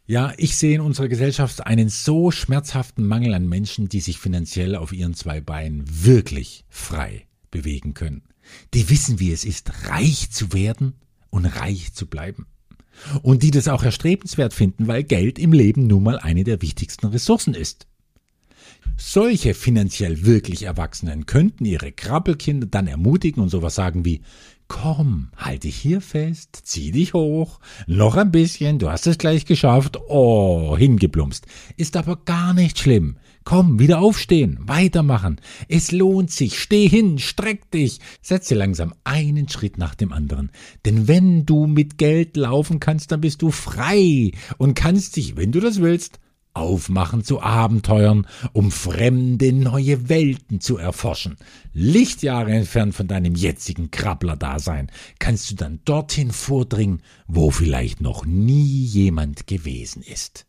Ja, 0.07 0.33
ich 0.37 0.55
sehe 0.55 0.75
in 0.75 0.81
unserer 0.81 1.07
Gesellschaft 1.07 1.65
einen 1.65 1.89
so 1.89 2.29
schmerzhaften 2.29 3.07
Mangel 3.07 3.33
an 3.33 3.49
Menschen, 3.49 3.89
die 3.89 4.01
sich 4.01 4.19
finanziell 4.19 4.75
auf 4.75 4.93
ihren 4.93 5.15
zwei 5.15 5.41
Beinen 5.41 5.83
wirklich 5.87 6.63
frei 6.69 7.25
bewegen 7.49 7.95
können. 7.95 8.21
Die 8.75 8.87
wissen, 8.91 9.19
wie 9.19 9.31
es 9.31 9.43
ist, 9.43 9.89
reich 9.89 10.29
zu 10.29 10.53
werden 10.53 10.93
und 11.31 11.47
reich 11.47 11.93
zu 11.93 12.05
bleiben. 12.05 12.45
Und 13.23 13.41
die 13.41 13.49
das 13.49 13.67
auch 13.67 13.81
erstrebenswert 13.81 14.53
finden, 14.53 14.87
weil 14.87 15.03
Geld 15.03 15.39
im 15.39 15.53
Leben 15.53 15.87
nun 15.87 16.03
mal 16.03 16.19
eine 16.19 16.43
der 16.43 16.61
wichtigsten 16.61 17.07
Ressourcen 17.07 17.55
ist. 17.55 17.87
Solche 18.97 19.55
finanziell 19.55 20.23
wirklich 20.23 20.63
Erwachsenen 20.63 21.25
könnten 21.25 21.65
ihre 21.65 21.91
Krabbelkinder 21.91 22.67
dann 22.67 22.85
ermutigen 22.87 23.41
und 23.41 23.49
sowas 23.49 23.73
sagen 23.73 24.05
wie, 24.05 24.21
Komm, 24.67 25.29
halt 25.37 25.63
dich 25.63 25.75
hier 25.75 26.01
fest, 26.01 26.59
zieh 26.63 26.91
dich 26.91 27.13
hoch, 27.13 27.59
noch 27.85 28.15
ein 28.15 28.31
bisschen, 28.31 28.79
du 28.79 28.89
hast 28.89 29.05
es 29.05 29.19
gleich 29.19 29.45
geschafft. 29.45 29.99
Oh, 30.07 30.75
hingeblumst. 30.75 31.45
Ist 31.77 31.95
aber 31.95 32.17
gar 32.25 32.53
nicht 32.55 32.79
schlimm. 32.79 33.17
Komm, 33.43 33.77
wieder 33.77 33.99
aufstehen, 33.99 34.57
weitermachen. 34.61 35.39
Es 35.67 35.91
lohnt 35.91 36.31
sich. 36.31 36.59
Steh 36.59 36.87
hin, 36.89 37.19
streck 37.19 37.69
dich. 37.69 37.99
Setze 38.23 38.55
langsam 38.55 38.95
einen 39.03 39.47
Schritt 39.49 39.77
nach 39.77 39.93
dem 39.93 40.11
anderen. 40.11 40.49
Denn 40.83 41.07
wenn 41.07 41.45
du 41.45 41.67
mit 41.67 41.99
Geld 41.99 42.35
laufen 42.35 42.79
kannst, 42.79 43.11
dann 43.11 43.21
bist 43.21 43.43
du 43.43 43.51
frei 43.51 44.31
und 44.57 44.73
kannst 44.73 45.15
dich, 45.15 45.37
wenn 45.37 45.51
du 45.51 45.59
das 45.59 45.79
willst, 45.79 46.19
aufmachen 46.55 47.23
zu 47.23 47.41
Abenteuern, 47.41 48.27
um 48.53 48.71
fremde 48.71 49.53
neue 49.53 50.09
Welten 50.09 50.61
zu 50.61 50.77
erforschen. 50.77 51.35
Lichtjahre 51.73 52.51
entfernt 52.51 52.95
von 52.95 53.07
deinem 53.07 53.35
jetzigen 53.35 53.91
Krabbler-Dasein 53.91 54.89
kannst 55.19 55.51
du 55.51 55.55
dann 55.55 55.81
dorthin 55.85 56.31
vordringen, 56.31 57.01
wo 57.27 57.51
vielleicht 57.51 58.01
noch 58.01 58.25
nie 58.25 58.85
jemand 58.85 59.47
gewesen 59.47 60.01
ist. 60.01 60.45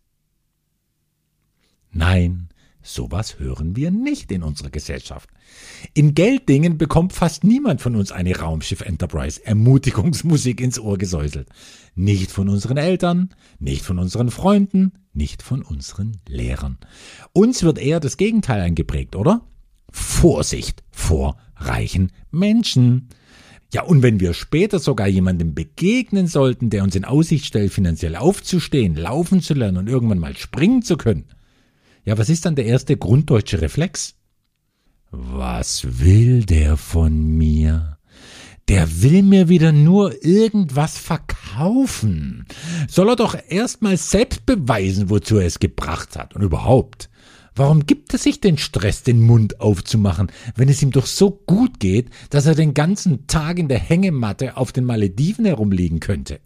Nein, 1.91 2.49
Sowas 2.87 3.41
hören 3.41 3.75
wir 3.75 3.91
nicht 3.91 4.31
in 4.31 4.45
unserer 4.45 4.71
Gesellschaft. 4.71 5.29
In 5.93 6.15
Gelddingen 6.15 6.79
bekommt 6.79 7.13
fast 7.13 7.43
niemand 7.43 7.83
von 7.83 7.97
uns 7.97 8.13
eine 8.13 8.39
Raumschiff 8.39 8.81
Enterprise 8.81 9.45
Ermutigungsmusik 9.45 10.61
ins 10.61 10.79
Ohr 10.79 10.97
gesäuselt. 10.97 11.49
Nicht 11.97 12.31
von 12.31 12.49
unseren 12.49 12.77
Eltern, 12.77 13.31
nicht 13.59 13.85
von 13.85 13.99
unseren 13.99 14.31
Freunden, 14.31 14.93
nicht 15.13 15.43
von 15.43 15.63
unseren 15.63 16.19
Lehrern. 16.29 16.79
Uns 17.33 17.65
wird 17.65 17.79
eher 17.79 17.99
das 17.99 18.19
Gegenteil 18.19 18.61
eingeprägt, 18.61 19.17
oder? 19.17 19.43
Vorsicht 19.91 20.85
vor 20.93 21.37
reichen 21.57 22.13
Menschen. 22.31 23.09
Ja, 23.75 23.83
und 23.83 24.05
wenn 24.05 24.21
wir 24.21 24.33
später 24.33 24.79
sogar 24.79 25.09
jemandem 25.09 25.55
begegnen 25.55 26.29
sollten, 26.29 26.71
der 26.71 26.85
uns 26.85 26.95
in 26.95 27.05
Aussicht 27.05 27.47
stellt, 27.47 27.73
finanziell 27.73 28.15
aufzustehen, 28.15 28.95
laufen 28.95 29.41
zu 29.41 29.55
lernen 29.55 29.79
und 29.79 29.89
irgendwann 29.89 30.21
mal 30.21 30.37
springen 30.37 30.83
zu 30.83 30.97
können, 30.97 31.25
ja, 32.07 32.17
was 32.17 32.29
ist 32.29 32.47
dann 32.47 32.55
der 32.55 32.67
erste 32.67 32.97
grunddeutsche 32.97 33.61
Reflex? 33.61 34.15
Was 35.11 36.01
will 36.01 36.45
der 36.45 36.77
von 36.77 37.37
mir? 37.37 37.99
Der 38.69 39.03
will 39.03 39.23
mir 39.23 39.49
wieder 39.49 39.73
nur 39.73 40.25
irgendwas 40.25 40.99
verkaufen. 40.99 42.47
Soll 42.89 43.09
er 43.11 43.17
doch 43.17 43.37
erstmal 43.49 43.97
selbst 43.97 44.47
beweisen, 44.47 45.11
wozu 45.11 45.39
er 45.39 45.47
es 45.47 45.59
gebracht 45.59 46.17
hat. 46.17 46.35
Und 46.37 46.43
überhaupt, 46.43 47.11
warum 47.57 47.87
gibt 47.87 48.13
er 48.13 48.21
sich 48.21 48.41
den 48.41 48.57
Stress, 48.57 49.03
den 49.03 49.21
Mund 49.21 49.61
aufzumachen, 49.61 50.31
wenn 50.55 50.69
es 50.69 50.83
ihm 50.83 50.93
doch 50.93 51.07
so 51.07 51.31
gut 51.31 51.81
geht, 51.81 52.11
dass 52.31 52.47
er 52.47 52.55
den 52.55 52.73
ganzen 52.73 53.27
Tag 53.27 53.59
in 53.59 53.69
der 53.69 53.81
Hängematte 53.81 54.57
auf 54.57 54.71
den 54.71 54.85
Malediven 54.85 55.45
herumliegen 55.45 55.99
könnte? 55.99 56.39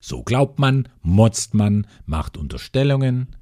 So 0.00 0.22
glaubt 0.22 0.60
man, 0.60 0.88
motzt 1.02 1.54
man, 1.54 1.88
macht 2.06 2.36
Unterstellungen, 2.36 3.34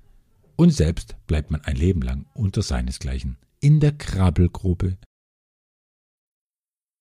und 0.56 0.70
selbst 0.70 1.16
bleibt 1.26 1.50
man 1.50 1.60
ein 1.62 1.76
Leben 1.76 2.02
lang 2.02 2.26
unter 2.34 2.62
seinesgleichen 2.62 3.36
in 3.60 3.80
der 3.80 3.92
Krabbelgruppe. 3.92 4.98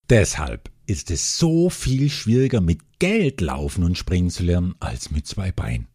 Deshalb 0.09 0.71
ist 0.85 1.09
es 1.09 1.37
so 1.37 1.69
viel 1.69 2.09
schwieriger, 2.09 2.61
mit 2.61 2.99
Geld 2.99 3.41
laufen 3.41 3.83
und 3.83 3.97
springen 3.97 4.29
zu 4.29 4.43
lernen, 4.43 4.75
als 4.79 5.09
mit 5.09 5.25
zwei 5.25 5.51
Beinen. 5.51 5.87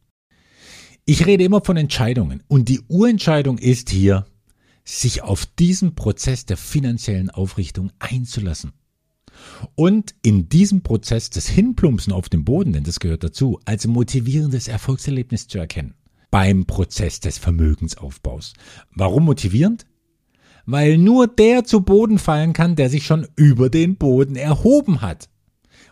Ich 1.05 1.27
rede 1.27 1.45
immer 1.45 1.63
von 1.65 1.77
Entscheidungen 1.77 2.43
und 2.49 2.69
die 2.69 2.81
Urentscheidung 2.89 3.59
ist 3.59 3.91
hier, 3.91 4.27
sich 4.85 5.23
auf 5.23 5.47
diesen 5.47 5.95
Prozess 5.95 6.47
der 6.47 6.57
finanziellen 6.57 7.31
Aufrichtung 7.31 7.93
einzulassen. 7.99 8.73
Und 9.75 10.15
in 10.23 10.49
diesem 10.49 10.83
Prozess 10.83 11.31
des 11.31 11.47
Hinplumpsen 11.49 12.13
auf 12.13 12.29
dem 12.29 12.45
Boden, 12.45 12.73
denn 12.73 12.85
das 12.85 13.01
gehört 13.01 13.23
dazu, 13.23 13.61
als 13.67 13.87
motivierendes 13.87 14.67
Erfolgserlebnis 14.67 15.47
zu 15.47 15.59
erkennen 15.59 15.95
beim 16.37 16.67
Prozess 16.67 17.19
des 17.21 17.39
Vermögensaufbaus. 17.39 18.53
Warum 18.95 19.25
motivierend? 19.25 19.87
Weil 20.67 20.99
nur 20.99 21.29
der 21.29 21.65
zu 21.65 21.81
Boden 21.81 22.19
fallen 22.19 22.53
kann, 22.53 22.77
der 22.77 22.91
sich 22.91 23.07
schon 23.07 23.27
über 23.37 23.71
den 23.71 23.97
Boden 23.97 24.37
erhoben 24.37 25.01
hat. 25.01 25.31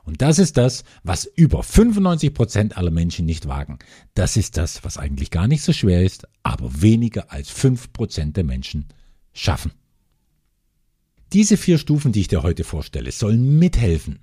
Und 0.02 0.20
das 0.20 0.38
ist 0.38 0.58
das, 0.58 0.84
was 1.02 1.24
über 1.24 1.62
95 1.62 2.34
Prozent 2.34 2.76
aller 2.76 2.90
Menschen 2.90 3.24
nicht 3.24 3.48
wagen. 3.48 3.78
Das 4.12 4.36
ist 4.36 4.58
das, 4.58 4.84
was 4.84 4.98
eigentlich 4.98 5.30
gar 5.30 5.48
nicht 5.48 5.62
so 5.62 5.72
schwer 5.72 6.04
ist, 6.04 6.28
aber 6.42 6.82
weniger 6.82 7.32
als 7.32 7.48
5 7.48 7.94
Prozent 7.94 8.36
der 8.36 8.44
Menschen 8.44 8.88
schaffen. 9.32 9.72
Diese 11.32 11.56
vier 11.56 11.78
Stufen, 11.78 12.12
die 12.12 12.20
ich 12.20 12.28
dir 12.28 12.42
heute 12.42 12.64
vorstelle, 12.64 13.12
sollen 13.12 13.58
mithelfen, 13.58 14.18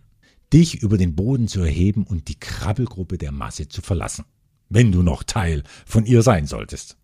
dich 0.54 0.84
über 0.84 1.00
den 1.00 1.16
Boden 1.16 1.48
zu 1.48 1.62
erheben 1.62 2.04
und 2.04 2.28
die 2.28 2.40
Krabbelgruppe 2.40 3.18
der 3.18 3.32
Masse 3.32 3.70
zu 3.70 3.82
verlassen 3.82 4.26
wenn 4.72 4.92
du 4.92 5.04
noch 5.04 5.24
Teil 5.24 5.64
von 5.86 6.06
ihr 6.06 6.24
sein 6.24 6.48
solltest. 6.48 6.98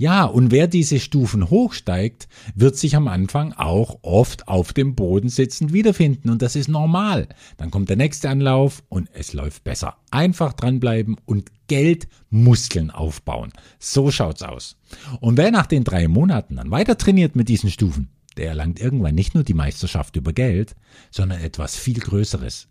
Ja, 0.00 0.24
und 0.24 0.50
wer 0.50 0.66
diese 0.66 0.98
Stufen 0.98 1.50
hochsteigt, 1.50 2.26
wird 2.54 2.74
sich 2.74 2.96
am 2.96 3.06
Anfang 3.06 3.52
auch 3.52 3.98
oft 4.00 4.48
auf 4.48 4.72
dem 4.72 4.94
Boden 4.94 5.28
sitzend 5.28 5.74
wiederfinden 5.74 6.30
und 6.30 6.40
das 6.40 6.56
ist 6.56 6.68
normal. 6.68 7.28
Dann 7.58 7.70
kommt 7.70 7.90
der 7.90 7.98
nächste 7.98 8.30
Anlauf 8.30 8.82
und 8.88 9.10
es 9.12 9.34
läuft 9.34 9.62
besser. 9.62 9.98
Einfach 10.10 10.54
dranbleiben 10.54 11.18
und 11.26 11.50
Geldmuskeln 11.66 12.90
aufbauen. 12.90 13.52
So 13.78 14.10
schaut's 14.10 14.40
aus. 14.40 14.78
Und 15.20 15.36
wer 15.36 15.50
nach 15.50 15.66
den 15.66 15.84
drei 15.84 16.08
Monaten 16.08 16.56
dann 16.56 16.70
weiter 16.70 16.96
trainiert 16.96 17.36
mit 17.36 17.50
diesen 17.50 17.68
Stufen, 17.68 18.08
der 18.38 18.48
erlangt 18.48 18.80
irgendwann 18.80 19.14
nicht 19.14 19.34
nur 19.34 19.44
die 19.44 19.52
Meisterschaft 19.52 20.16
über 20.16 20.32
Geld, 20.32 20.76
sondern 21.10 21.42
etwas 21.42 21.76
viel 21.76 22.00
Größeres. 22.00 22.68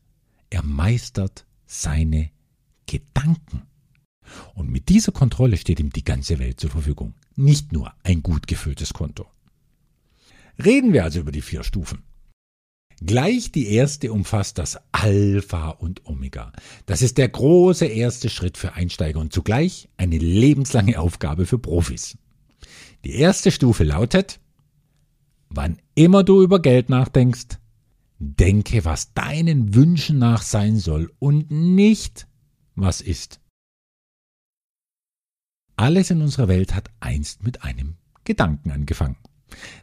Er 0.49 0.63
meistert 0.63 1.45
seine 1.67 2.31
Gedanken. 2.87 3.68
Und 4.53 4.69
mit 4.69 4.89
dieser 4.89 5.11
Kontrolle 5.11 5.57
steht 5.57 5.79
ihm 5.79 5.91
die 5.91 6.03
ganze 6.03 6.39
Welt 6.39 6.59
zur 6.59 6.69
Verfügung, 6.69 7.13
nicht 7.35 7.71
nur 7.71 7.93
ein 8.03 8.21
gut 8.23 8.47
gefülltes 8.47 8.93
Konto. 8.93 9.25
Reden 10.63 10.93
wir 10.93 11.03
also 11.03 11.19
über 11.19 11.31
die 11.31 11.41
vier 11.41 11.63
Stufen. 11.63 12.03
Gleich 13.01 13.51
die 13.53 13.67
erste 13.67 14.11
umfasst 14.11 14.57
das 14.57 14.77
Alpha 14.91 15.69
und 15.69 16.05
Omega. 16.05 16.51
Das 16.85 17.01
ist 17.01 17.17
der 17.17 17.29
große 17.29 17.85
erste 17.85 18.29
Schritt 18.29 18.57
für 18.57 18.73
Einsteiger 18.73 19.19
und 19.19 19.31
zugleich 19.31 19.87
eine 19.95 20.17
lebenslange 20.17 20.99
Aufgabe 20.99 21.45
für 21.45 21.59
Profis. 21.59 22.17
Die 23.05 23.13
erste 23.15 23.51
Stufe 23.51 23.85
lautet, 23.85 24.41
wann 25.47 25.77
immer 25.95 26.25
du 26.25 26.43
über 26.43 26.61
Geld 26.61 26.89
nachdenkst, 26.89 27.57
denke, 28.19 28.83
was 28.83 29.13
deinen 29.13 29.73
Wünschen 29.75 30.19
nach 30.19 30.41
sein 30.41 30.77
soll 30.77 31.09
und 31.19 31.49
nicht, 31.51 32.27
was 32.75 32.99
ist. 32.99 33.39
Alles 35.79 36.11
in 36.11 36.21
unserer 36.21 36.49
Welt 36.49 36.75
hat 36.75 36.89
einst 36.99 37.41
mit 37.41 37.63
einem 37.63 37.95
Gedanken 38.25 38.71
angefangen. 38.71 39.15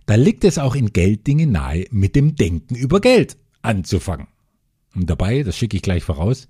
Da 0.05 0.17
liegt 0.17 0.45
es 0.45 0.59
auch 0.59 0.75
in 0.75 0.93
Gelddingen 0.93 1.53
nahe, 1.53 1.87
mit 1.91 2.15
dem 2.15 2.37
Denken 2.37 2.75
über 2.75 3.01
Geld 3.01 3.39
anzufangen. 3.63 4.27
Und 4.95 5.09
dabei, 5.09 5.43
das 5.43 5.57
schicke 5.57 5.75
ich 5.75 5.83
gleich 5.83 6.05
voraus, 6.05 6.49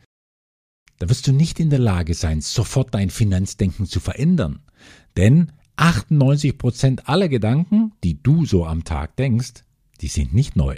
da 0.98 1.08
wirst 1.08 1.28
du 1.28 1.32
nicht 1.32 1.60
in 1.60 1.70
der 1.70 1.78
Lage 1.78 2.14
sein, 2.14 2.40
sofort 2.40 2.92
dein 2.92 3.08
Finanzdenken 3.08 3.86
zu 3.86 4.00
verändern. 4.00 4.64
Denn 5.16 5.52
98 5.76 6.58
Prozent 6.58 7.08
aller 7.08 7.28
Gedanken, 7.28 7.92
die 8.02 8.20
du 8.20 8.46
so 8.46 8.66
am 8.66 8.82
Tag 8.82 9.14
denkst, 9.14 9.62
die 10.00 10.08
sind 10.08 10.34
nicht 10.34 10.56
neu, 10.56 10.74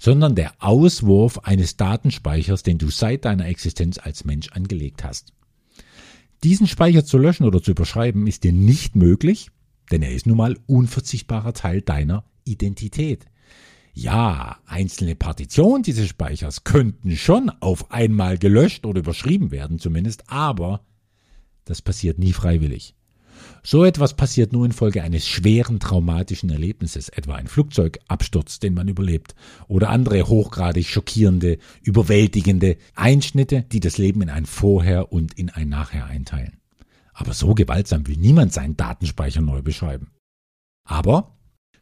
sondern 0.00 0.34
der 0.34 0.54
Auswurf 0.58 1.38
eines 1.44 1.76
Datenspeichers, 1.76 2.64
den 2.64 2.78
du 2.78 2.90
seit 2.90 3.24
deiner 3.24 3.46
Existenz 3.46 3.98
als 3.98 4.24
Mensch 4.24 4.48
angelegt 4.48 5.04
hast. 5.04 5.32
Diesen 6.42 6.66
Speicher 6.66 7.04
zu 7.04 7.18
löschen 7.18 7.44
oder 7.44 7.62
zu 7.62 7.72
überschreiben 7.72 8.26
ist 8.26 8.44
dir 8.44 8.52
nicht 8.52 8.96
möglich, 8.96 9.50
denn 9.90 10.02
er 10.02 10.12
ist 10.12 10.26
nun 10.26 10.38
mal 10.38 10.56
unverzichtbarer 10.66 11.52
Teil 11.52 11.82
deiner 11.82 12.24
Identität. 12.44 13.26
Ja, 13.92 14.58
einzelne 14.66 15.16
Partitionen 15.16 15.82
dieses 15.82 16.08
Speichers 16.08 16.64
könnten 16.64 17.16
schon 17.16 17.50
auf 17.60 17.90
einmal 17.90 18.38
gelöscht 18.38 18.86
oder 18.86 19.00
überschrieben 19.00 19.50
werden 19.50 19.78
zumindest, 19.78 20.30
aber 20.30 20.84
das 21.64 21.82
passiert 21.82 22.18
nie 22.18 22.32
freiwillig. 22.32 22.94
So 23.62 23.84
etwas 23.84 24.14
passiert 24.14 24.52
nur 24.52 24.64
infolge 24.64 25.02
eines 25.02 25.28
schweren 25.28 25.80
traumatischen 25.80 26.50
Erlebnisses, 26.50 27.10
etwa 27.10 27.34
ein 27.34 27.46
Flugzeugabsturz, 27.46 28.58
den 28.58 28.74
man 28.74 28.88
überlebt, 28.88 29.34
oder 29.68 29.90
andere 29.90 30.28
hochgradig 30.28 30.86
schockierende, 30.86 31.58
überwältigende 31.82 32.78
Einschnitte, 32.94 33.64
die 33.70 33.80
das 33.80 33.98
Leben 33.98 34.22
in 34.22 34.30
ein 34.30 34.46
Vorher 34.46 35.12
und 35.12 35.34
in 35.34 35.50
ein 35.50 35.68
Nachher 35.68 36.06
einteilen. 36.06 36.60
Aber 37.12 37.34
so 37.34 37.54
gewaltsam 37.54 38.06
will 38.06 38.16
niemand 38.16 38.54
seinen 38.54 38.78
Datenspeicher 38.78 39.42
neu 39.42 39.60
beschreiben. 39.60 40.10
Aber 40.84 41.36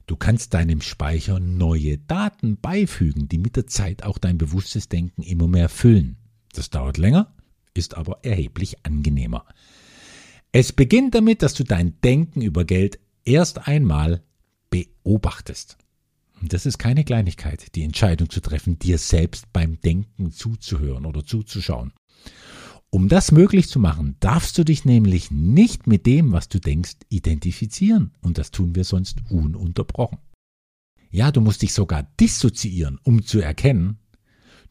du 0.06 0.16
kannst 0.16 0.54
deinem 0.54 0.80
Speicher 0.80 1.38
neue 1.38 1.98
Daten 1.98 2.58
beifügen, 2.60 3.28
die 3.28 3.38
mit 3.38 3.54
der 3.54 3.68
Zeit 3.68 4.02
auch 4.02 4.18
dein 4.18 4.36
bewusstes 4.36 4.88
Denken 4.88 5.22
immer 5.22 5.46
mehr 5.46 5.68
füllen. 5.68 6.16
Das 6.54 6.70
dauert 6.70 6.98
länger, 6.98 7.32
ist 7.72 7.96
aber 7.96 8.18
erheblich 8.24 8.84
angenehmer. 8.84 9.44
Es 10.52 10.72
beginnt 10.72 11.14
damit, 11.14 11.42
dass 11.42 11.54
du 11.54 11.64
dein 11.64 12.00
Denken 12.00 12.40
über 12.40 12.64
Geld 12.64 12.98
erst 13.24 13.68
einmal 13.68 14.22
beobachtest. 14.70 15.76
Und 16.40 16.52
das 16.52 16.66
ist 16.66 16.78
keine 16.78 17.04
Kleinigkeit, 17.04 17.74
die 17.74 17.82
Entscheidung 17.82 18.30
zu 18.30 18.40
treffen, 18.40 18.78
dir 18.78 18.98
selbst 18.98 19.52
beim 19.52 19.80
Denken 19.80 20.32
zuzuhören 20.32 21.04
oder 21.04 21.24
zuzuschauen. 21.24 21.92
Um 22.90 23.08
das 23.08 23.32
möglich 23.32 23.68
zu 23.68 23.78
machen, 23.78 24.16
darfst 24.20 24.56
du 24.56 24.64
dich 24.64 24.86
nämlich 24.86 25.30
nicht 25.30 25.86
mit 25.86 26.06
dem, 26.06 26.32
was 26.32 26.48
du 26.48 26.58
denkst, 26.58 26.96
identifizieren. 27.10 28.12
Und 28.22 28.38
das 28.38 28.50
tun 28.50 28.74
wir 28.74 28.84
sonst 28.84 29.18
ununterbrochen. 29.28 30.18
Ja, 31.10 31.30
du 31.30 31.40
musst 31.40 31.62
dich 31.62 31.74
sogar 31.74 32.04
dissoziieren, 32.18 32.98
um 33.02 33.24
zu 33.24 33.40
erkennen, 33.40 33.98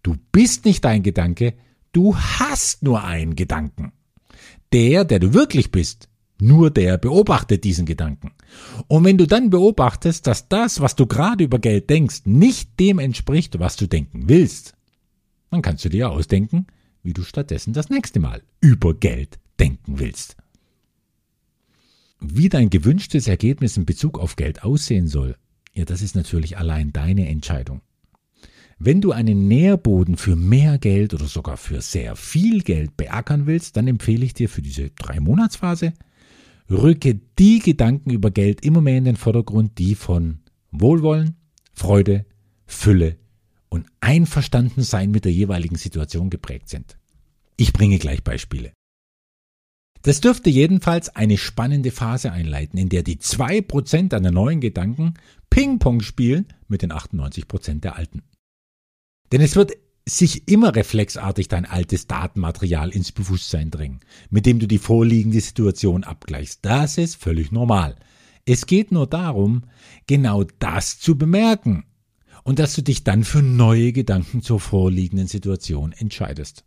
du 0.02 0.16
bist 0.32 0.66
nicht 0.66 0.84
dein 0.84 1.04
Gedanke, 1.04 1.56
du 1.92 2.16
hast 2.16 2.82
nur 2.82 3.04
einen 3.04 3.36
Gedanken. 3.36 3.92
Der, 4.74 5.06
der 5.06 5.20
du 5.20 5.34
wirklich 5.34 5.72
bist, 5.72 6.10
nur 6.40 6.70
der 6.70 6.98
beobachtet 6.98 7.64
diesen 7.64 7.86
Gedanken. 7.86 8.32
Und 8.88 9.04
wenn 9.06 9.18
du 9.18 9.26
dann 9.26 9.50
beobachtest, 9.50 10.28
dass 10.28 10.50
das, 10.50 10.82
was 10.82 10.96
du 10.96 11.08
gerade 11.08 11.44
über 11.44 11.60
Geld 11.60 11.90
denkst, 11.90 12.22
nicht 12.26 12.80
dem 12.80 13.00
entspricht, 13.00 13.60
was 13.60 13.76
du 13.76 13.88
denken 13.88 14.30
willst, 14.30 14.74
dann 15.50 15.62
kannst 15.62 15.86
du 15.86 15.90
dir 15.90 16.10
ausdenken, 16.10 16.68
wie 17.04 17.14
du 17.14 17.24
stattdessen 17.24 17.74
das 17.74 17.90
nächste 17.90 18.20
Mal 18.20 18.44
über 18.60 18.94
Geld 18.94 19.40
denken 19.60 20.00
willst. 20.00 20.36
Wie 22.20 22.50
dein 22.50 22.70
gewünschtes 22.70 23.28
Ergebnis 23.28 23.78
in 23.78 23.86
Bezug 23.86 24.20
auf 24.20 24.36
Geld 24.36 24.64
aussehen 24.64 25.08
soll, 25.08 25.36
ja, 25.74 25.86
das 25.86 26.02
ist 26.02 26.16
natürlich 26.16 26.58
allein 26.58 26.92
deine 26.92 27.30
Entscheidung. 27.30 27.82
Wenn 28.80 29.02
du 29.02 29.12
einen 29.12 29.48
Nährboden 29.48 30.18
für 30.18 30.36
mehr 30.36 30.78
Geld 30.78 31.14
oder 31.14 31.26
sogar 31.26 31.58
für 31.58 31.82
sehr 31.82 32.16
viel 32.16 32.62
Geld 32.62 32.96
beackern 32.96 33.48
willst, 33.48 33.76
dann 33.76 33.88
empfehle 33.88 34.24
ich 34.24 34.34
dir 34.34 34.50
für 34.50 34.62
diese 34.62 34.92
drei 34.92 35.20
Monatsphase 35.20 35.94
rücke 36.70 37.20
die 37.40 37.60
Gedanken 37.60 38.12
über 38.12 38.32
Geld 38.32 38.64
immer 38.66 38.82
mehr 38.82 38.98
in 38.98 39.06
den 39.06 39.16
Vordergrund, 39.16 39.78
die 39.78 39.96
von 39.96 40.40
Wohlwollen, 40.72 41.36
Freude, 41.74 42.26
Fülle 42.66 43.18
und 43.70 43.88
Einverstandensein 44.02 45.12
mit 45.12 45.26
der 45.26 45.32
jeweiligen 45.32 45.76
Situation 45.76 46.30
geprägt 46.30 46.70
sind. 46.70 46.98
Ich 47.56 47.74
bringe 47.74 48.00
gleich 48.00 48.24
Beispiele. 48.24 48.74
Das 50.04 50.22
dürfte 50.22 50.50
jedenfalls 50.50 51.10
eine 51.10 51.38
spannende 51.38 51.92
Phase 51.92 52.32
einleiten, 52.32 52.78
in 52.78 52.90
der 52.90 53.04
die 53.04 53.18
2% 53.18 54.10
deiner 54.10 54.32
neuen 54.32 54.62
Gedanken 54.62 55.16
Ping-Pong 55.50 56.02
spielen 56.02 56.48
mit 56.68 56.82
den 56.82 56.94
98% 56.94 57.82
der 57.82 57.96
alten. 57.96 58.22
Denn 59.32 59.42
es 59.42 59.56
wird 59.56 59.74
sich 60.08 60.48
immer 60.48 60.74
reflexartig 60.76 61.50
dein 61.50 61.66
altes 61.66 62.08
Datenmaterial 62.08 62.92
ins 62.92 63.12
Bewusstsein 63.12 63.72
drängen, 63.72 64.00
mit 64.30 64.46
dem 64.46 64.60
du 64.60 64.68
die 64.68 64.78
vorliegende 64.78 65.42
Situation 65.42 66.04
abgleichst. 66.04 66.60
Das 66.64 66.98
ist 66.98 67.16
völlig 67.16 67.52
normal. 67.52 67.98
Es 68.46 68.66
geht 68.66 68.94
nur 68.94 69.08
darum, 69.08 69.64
genau 70.08 70.46
das 70.60 71.00
zu 71.00 71.18
bemerken 71.18 71.86
und 72.44 72.60
dass 72.60 72.74
du 72.76 72.82
dich 72.82 73.04
dann 73.04 73.26
für 73.26 73.42
neue 73.42 73.92
Gedanken 73.92 74.42
zur 74.42 74.62
vorliegenden 74.62 75.28
Situation 75.28 75.92
entscheidest. 75.92 76.64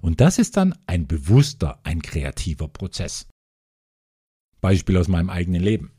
Und 0.00 0.20
das 0.20 0.40
ist 0.40 0.56
dann 0.56 0.74
ein 0.86 1.06
bewusster, 1.06 1.78
ein 1.84 2.02
kreativer 2.02 2.66
Prozess. 2.66 3.28
Beispiel 4.60 4.96
aus 4.96 5.06
meinem 5.06 5.30
eigenen 5.30 5.62
Leben. 5.62 5.92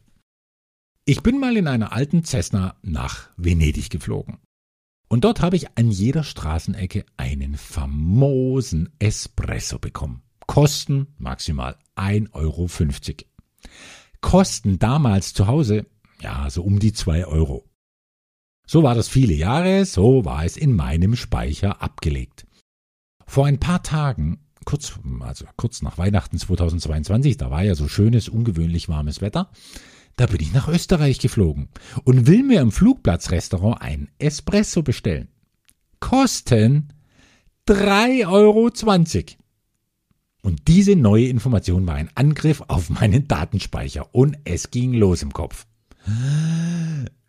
Ich 1.06 1.22
bin 1.22 1.40
mal 1.40 1.56
in 1.56 1.68
einer 1.68 1.94
alten 1.94 2.26
Cessna 2.26 2.76
nach 2.82 3.30
Venedig 3.38 3.90
geflogen. 3.90 4.40
Und 5.08 5.24
dort 5.24 5.42
habe 5.42 5.56
ich 5.56 5.78
an 5.78 5.92
jeder 5.92 6.24
Straßenecke 6.24 7.06
einen 7.18 7.56
famosen 7.56 8.90
Espresso 9.00 9.80
bekommen. 9.80 10.24
Kosten 10.48 11.08
maximal 11.18 11.78
1,50 11.96 12.32
Euro. 12.34 12.68
Kosten 14.22 14.80
damals 14.80 15.34
zu 15.34 15.48
Hause, 15.48 15.86
ja, 16.22 16.50
so 16.50 16.64
um 16.64 16.80
die 16.80 16.94
2 16.94 17.26
Euro. 17.26 17.70
So 18.66 18.84
war 18.84 18.96
das 18.96 19.10
viele 19.10 19.34
Jahre, 19.34 19.86
so 19.86 20.26
war 20.26 20.46
es 20.46 20.58
in 20.58 20.76
meinem 20.76 21.16
Speicher 21.16 21.82
abgelegt. 21.82 22.46
Vor 23.28 23.46
ein 23.46 23.60
paar 23.60 23.84
Tagen, 23.84 24.40
kurz, 24.66 25.00
also 25.20 25.46
kurz 25.58 25.82
nach 25.82 25.98
Weihnachten 25.98 26.38
2022, 26.38 27.38
da 27.38 27.52
war 27.52 27.64
ja 27.64 27.76
so 27.76 27.88
schönes, 27.88 28.30
ungewöhnlich 28.30 28.90
warmes 28.90 29.22
Wetter, 29.22 29.52
da 30.16 30.28
bin 30.28 30.42
ich 30.42 30.54
nach 30.54 30.68
Österreich 30.68 31.20
geflogen 31.20 31.70
und 32.04 32.28
will 32.28 32.44
mir 32.44 32.62
im 32.62 32.72
Flugplatzrestaurant 32.72 33.82
einen 33.82 34.10
Espresso 34.20 34.84
bestellen. 34.84 35.30
Kosten 36.00 36.90
3,20 37.68 38.28
Euro. 38.28 38.72
Und 40.42 40.68
diese 40.68 40.96
neue 40.96 41.28
Information 41.28 41.88
war 41.88 41.96
ein 41.96 42.10
Angriff 42.16 42.62
auf 42.68 42.90
meinen 42.90 43.28
Datenspeicher 43.28 44.14
und 44.14 44.38
es 44.44 44.72
ging 44.72 44.94
los 44.94 45.24
im 45.24 45.32
Kopf. 45.32 45.66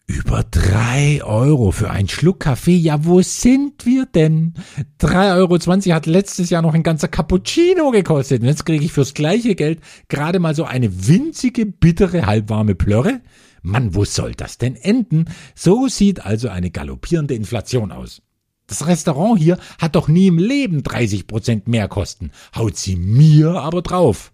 Über 0.07 0.45
drei 0.45 1.25
Euro 1.25 1.71
für 1.71 1.91
einen 1.91 2.09
Schluck 2.09 2.41
Kaffee. 2.41 2.77
Ja, 2.77 3.07
wo 3.07 3.23
sind 3.23 3.87
wir 3.87 4.05
denn? 4.05 4.53
3,20 5.01 5.87
Euro 5.89 5.95
hat 5.95 6.05
letztes 6.05 6.51
Jahr 6.51 6.61
noch 6.61 6.75
ein 6.75 6.83
ganzer 6.83 7.09
Cappuccino 7.09 7.91
gekostet. 7.91 8.43
Und 8.43 8.49
jetzt 8.49 8.67
kriege 8.67 8.85
ich 8.85 8.93
fürs 8.93 9.15
gleiche 9.15 9.55
Geld 9.55 9.81
gerade 10.09 10.41
mal 10.41 10.55
so 10.55 10.65
eine 10.65 11.09
winzige, 11.09 11.65
bittere, 11.65 12.27
halbwarme 12.27 12.75
Plörre. 12.75 13.23
Mann, 13.63 13.95
wo 13.95 14.05
soll 14.05 14.33
das 14.35 14.59
denn 14.59 14.77
enden? 14.77 15.25
So 15.55 15.89
sieht 15.89 16.27
also 16.27 16.51
eine 16.51 16.71
galoppierende 16.71 17.35
Inflation 17.35 17.91
aus. 17.91 18.21
Das 18.67 18.87
Restaurant 18.87 19.39
hier 19.39 19.57
hat 19.79 19.95
doch 19.95 20.09
nie 20.09 20.27
im 20.27 20.37
Leben 20.37 20.83
30 20.83 21.27
Prozent 21.27 21.67
mehr 21.67 21.89
Kosten. 21.89 22.31
Haut 22.55 22.77
sie 22.77 22.97
mir 22.97 23.53
aber 23.55 23.81
drauf. 23.81 24.34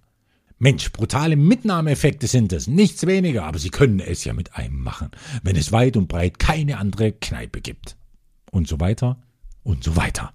Mensch, 0.62 0.92
brutale 0.92 1.36
Mitnahmeeffekte 1.36 2.26
sind 2.26 2.52
es, 2.52 2.66
nichts 2.66 3.06
weniger, 3.06 3.44
aber 3.44 3.58
sie 3.58 3.70
können 3.70 3.98
es 3.98 4.24
ja 4.24 4.34
mit 4.34 4.56
einem 4.56 4.78
machen, 4.78 5.10
wenn 5.42 5.56
es 5.56 5.72
weit 5.72 5.96
und 5.96 6.06
breit 6.06 6.38
keine 6.38 6.76
andere 6.76 7.12
Kneipe 7.12 7.62
gibt. 7.62 7.96
Und 8.50 8.68
so 8.68 8.78
weiter 8.78 9.22
und 9.62 9.82
so 9.82 9.96
weiter. 9.96 10.34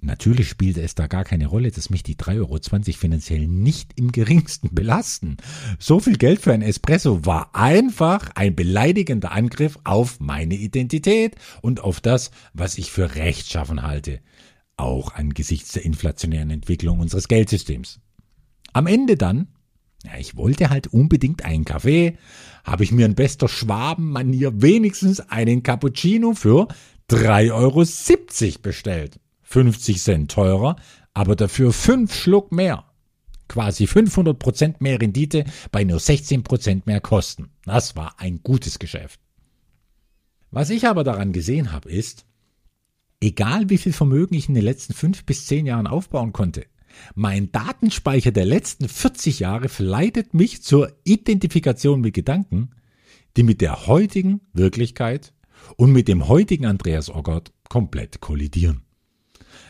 Natürlich 0.00 0.48
spielte 0.48 0.80
es 0.80 0.94
da 0.94 1.08
gar 1.08 1.24
keine 1.24 1.48
Rolle, 1.48 1.72
dass 1.72 1.90
mich 1.90 2.04
die 2.04 2.14
3,20 2.14 2.36
Euro 2.38 2.92
finanziell 2.96 3.48
nicht 3.48 3.98
im 3.98 4.12
geringsten 4.12 4.72
belasten. 4.72 5.38
So 5.80 5.98
viel 5.98 6.16
Geld 6.16 6.40
für 6.40 6.52
ein 6.52 6.62
Espresso 6.62 7.26
war 7.26 7.52
einfach 7.52 8.30
ein 8.36 8.54
beleidigender 8.54 9.32
Angriff 9.32 9.76
auf 9.82 10.20
meine 10.20 10.54
Identität 10.54 11.34
und 11.62 11.80
auf 11.80 12.00
das, 12.00 12.30
was 12.52 12.78
ich 12.78 12.92
für 12.92 13.16
rechtschaffen 13.16 13.82
halte. 13.82 14.20
Auch 14.76 15.14
angesichts 15.14 15.72
der 15.72 15.84
inflationären 15.84 16.50
Entwicklung 16.50 17.00
unseres 17.00 17.26
Geldsystems. 17.26 17.98
Am 18.76 18.86
Ende 18.86 19.16
dann, 19.16 19.48
ja, 20.04 20.18
ich 20.18 20.36
wollte 20.36 20.68
halt 20.68 20.88
unbedingt 20.88 21.46
einen 21.46 21.64
Kaffee, 21.64 22.18
habe 22.62 22.84
ich 22.84 22.92
mir 22.92 23.06
in 23.06 23.14
bester 23.14 23.48
Schwabenmanier 23.48 24.60
wenigstens 24.60 25.20
einen 25.20 25.62
Cappuccino 25.62 26.34
für 26.34 26.68
3,70 27.08 27.52
Euro 27.54 28.58
bestellt. 28.60 29.18
50 29.44 30.02
Cent 30.02 30.30
teurer, 30.30 30.76
aber 31.14 31.36
dafür 31.36 31.72
fünf 31.72 32.14
Schluck 32.14 32.52
mehr. 32.52 32.84
Quasi 33.48 33.86
500 33.86 34.38
Prozent 34.38 34.82
mehr 34.82 35.00
Rendite 35.00 35.46
bei 35.72 35.82
nur 35.82 35.98
16 35.98 36.42
Prozent 36.42 36.86
mehr 36.86 37.00
Kosten. 37.00 37.48
Das 37.64 37.96
war 37.96 38.20
ein 38.20 38.40
gutes 38.42 38.78
Geschäft. 38.78 39.20
Was 40.50 40.68
ich 40.68 40.86
aber 40.86 41.02
daran 41.02 41.32
gesehen 41.32 41.72
habe, 41.72 41.88
ist, 41.88 42.26
egal 43.22 43.70
wie 43.70 43.78
viel 43.78 43.94
Vermögen 43.94 44.34
ich 44.34 44.50
in 44.50 44.54
den 44.54 44.64
letzten 44.64 44.92
fünf 44.92 45.24
bis 45.24 45.46
zehn 45.46 45.64
Jahren 45.64 45.86
aufbauen 45.86 46.34
konnte, 46.34 46.66
mein 47.14 47.52
Datenspeicher 47.52 48.32
der 48.32 48.44
letzten 48.44 48.88
40 48.88 49.40
Jahre 49.40 49.68
verleitet 49.68 50.34
mich 50.34 50.62
zur 50.62 50.92
Identifikation 51.04 52.00
mit 52.00 52.14
Gedanken, 52.14 52.70
die 53.36 53.42
mit 53.42 53.60
der 53.60 53.86
heutigen 53.86 54.40
Wirklichkeit 54.52 55.32
und 55.76 55.92
mit 55.92 56.08
dem 56.08 56.28
heutigen 56.28 56.66
Andreas 56.66 57.10
Oggert 57.10 57.52
komplett 57.68 58.20
kollidieren. 58.20 58.82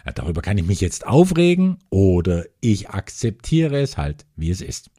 Ja, 0.05 0.13
darüber 0.13 0.43
kann 0.43 0.59
ich 0.59 0.67
mich 0.67 0.81
jetzt 0.81 1.07
aufregen 1.07 1.79
oder 1.91 2.45
ich 2.61 2.91
akzeptiere 2.91 3.81
es 3.81 3.97
halt, 3.97 4.27
wie 4.37 4.51
es 4.51 4.61
ist. 4.61 4.91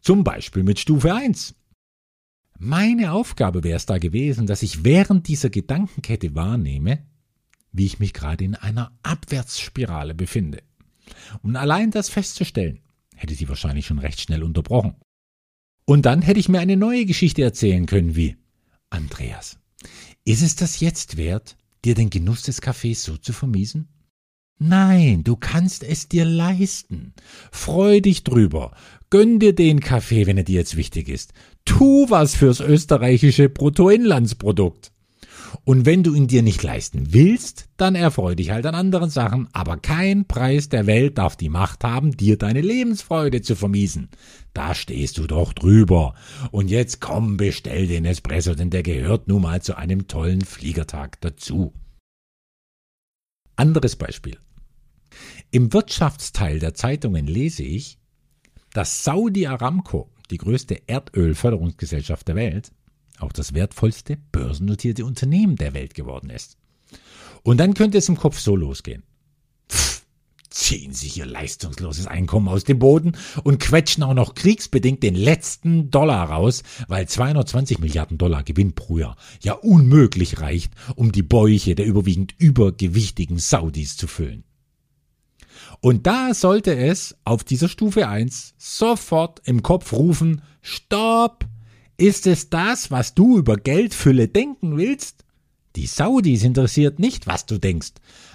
Zum 0.00 0.24
Beispiel 0.24 0.62
mit 0.62 0.78
Stufe 0.78 1.14
1. 1.14 1.54
Meine 2.58 3.12
Aufgabe 3.12 3.64
wäre 3.64 3.76
es 3.76 3.86
da 3.86 3.98
gewesen, 3.98 4.46
dass 4.46 4.62
ich 4.62 4.84
während 4.84 5.28
dieser 5.28 5.50
Gedankenkette 5.50 6.34
wahrnehme, 6.34 7.06
wie 7.72 7.86
ich 7.86 8.00
mich 8.00 8.12
gerade 8.12 8.44
in 8.44 8.54
einer 8.54 8.92
Abwärtsspirale 9.02 10.14
befinde. 10.14 10.62
Um 11.42 11.56
allein 11.56 11.90
das 11.90 12.08
festzustellen, 12.08 12.80
hätte 13.16 13.34
sie 13.34 13.48
wahrscheinlich 13.48 13.86
schon 13.86 13.98
recht 13.98 14.20
schnell 14.20 14.42
unterbrochen. 14.42 14.96
Und 15.84 16.06
dann 16.06 16.22
hätte 16.22 16.40
ich 16.40 16.48
mir 16.48 16.60
eine 16.60 16.76
neue 16.76 17.06
Geschichte 17.06 17.42
erzählen 17.42 17.86
können 17.86 18.14
wie 18.14 18.36
Andreas, 18.90 19.58
ist 20.24 20.42
es 20.42 20.56
das 20.56 20.80
jetzt 20.80 21.16
wert, 21.16 21.56
dir 21.84 21.94
den 21.94 22.10
Genuss 22.10 22.42
des 22.42 22.60
Kaffees 22.60 23.02
so 23.02 23.16
zu 23.16 23.32
vermiesen? 23.32 23.88
Nein, 24.62 25.24
du 25.24 25.36
kannst 25.36 25.82
es 25.82 26.08
dir 26.08 26.26
leisten. 26.26 27.14
Freu 27.50 28.02
dich 28.02 28.24
drüber. 28.24 28.76
Gönn 29.08 29.38
dir 29.38 29.54
den 29.54 29.80
Kaffee, 29.80 30.26
wenn 30.26 30.36
er 30.36 30.44
dir 30.44 30.56
jetzt 30.56 30.76
wichtig 30.76 31.08
ist. 31.08 31.32
Tu 31.64 32.10
was 32.10 32.34
fürs 32.34 32.60
österreichische 32.60 33.48
Bruttoinlandsprodukt. 33.48 34.92
Und 35.64 35.86
wenn 35.86 36.02
du 36.02 36.14
ihn 36.14 36.26
dir 36.26 36.42
nicht 36.42 36.62
leisten 36.62 37.12
willst, 37.12 37.68
dann 37.76 37.94
erfreu 37.94 38.34
dich 38.34 38.50
halt 38.50 38.66
an 38.66 38.74
anderen 38.74 39.10
Sachen, 39.10 39.48
aber 39.52 39.76
kein 39.76 40.26
Preis 40.26 40.68
der 40.68 40.86
Welt 40.86 41.18
darf 41.18 41.36
die 41.36 41.48
Macht 41.48 41.84
haben, 41.84 42.16
dir 42.16 42.36
deine 42.36 42.60
Lebensfreude 42.60 43.42
zu 43.42 43.56
vermiesen. 43.56 44.08
Da 44.52 44.74
stehst 44.74 45.18
du 45.18 45.26
doch 45.26 45.52
drüber. 45.52 46.14
Und 46.50 46.68
jetzt 46.68 47.00
komm, 47.00 47.36
bestell 47.36 47.86
den 47.86 48.04
Espresso, 48.04 48.54
denn 48.54 48.70
der 48.70 48.82
gehört 48.82 49.28
nun 49.28 49.42
mal 49.42 49.62
zu 49.62 49.76
einem 49.76 50.08
tollen 50.08 50.42
Fliegertag 50.42 51.20
dazu. 51.20 51.72
Anderes 53.56 53.96
Beispiel. 53.96 54.38
Im 55.50 55.72
Wirtschaftsteil 55.72 56.58
der 56.58 56.74
Zeitungen 56.74 57.26
lese 57.26 57.62
ich, 57.62 57.98
dass 58.72 59.04
Saudi 59.04 59.46
Aramco, 59.46 60.10
die 60.30 60.38
größte 60.38 60.82
Erdölförderungsgesellschaft 60.86 62.28
der 62.28 62.36
Welt, 62.36 62.72
auch 63.22 63.32
das 63.32 63.54
wertvollste 63.54 64.18
börsennotierte 64.32 65.04
Unternehmen 65.04 65.56
der 65.56 65.74
Welt 65.74 65.94
geworden 65.94 66.30
ist. 66.30 66.56
Und 67.42 67.58
dann 67.58 67.74
könnte 67.74 67.98
es 67.98 68.08
im 68.08 68.16
Kopf 68.16 68.38
so 68.38 68.56
losgehen. 68.56 69.02
Pff, 69.70 70.02
ziehen 70.50 70.92
sich 70.92 71.16
ihr 71.16 71.26
leistungsloses 71.26 72.06
Einkommen 72.06 72.48
aus 72.48 72.64
dem 72.64 72.78
Boden 72.78 73.16
und 73.44 73.60
quetschen 73.60 74.02
auch 74.02 74.14
noch 74.14 74.34
kriegsbedingt 74.34 75.02
den 75.02 75.14
letzten 75.14 75.90
Dollar 75.90 76.28
raus, 76.28 76.62
weil 76.88 77.08
220 77.08 77.78
Milliarden 77.78 78.18
Dollar 78.18 78.42
Gewinn 78.42 78.74
pro 78.74 78.98
Jahr 78.98 79.16
ja 79.40 79.54
unmöglich 79.54 80.40
reicht, 80.40 80.72
um 80.96 81.12
die 81.12 81.22
Bäuche 81.22 81.74
der 81.74 81.86
überwiegend 81.86 82.34
übergewichtigen 82.38 83.38
Saudis 83.38 83.96
zu 83.96 84.06
füllen. 84.06 84.44
Und 85.80 86.06
da 86.06 86.34
sollte 86.34 86.76
es 86.76 87.16
auf 87.24 87.44
dieser 87.44 87.68
Stufe 87.68 88.08
1 88.08 88.54
sofort 88.58 89.40
im 89.44 89.62
Kopf 89.62 89.92
rufen, 89.92 90.42
Stopp! 90.60 91.46
Ist 92.00 92.26
es 92.26 92.48
das, 92.48 92.90
was 92.90 93.14
du 93.14 93.36
über 93.36 93.58
Geldfülle 93.58 94.26
denken 94.26 94.78
willst? 94.78 95.26
Die 95.76 95.84
Saudis 95.84 96.44
interessiert 96.44 96.98
nicht, 96.98 97.26
was 97.26 97.44
du 97.44 97.58
denkst, 97.58 97.92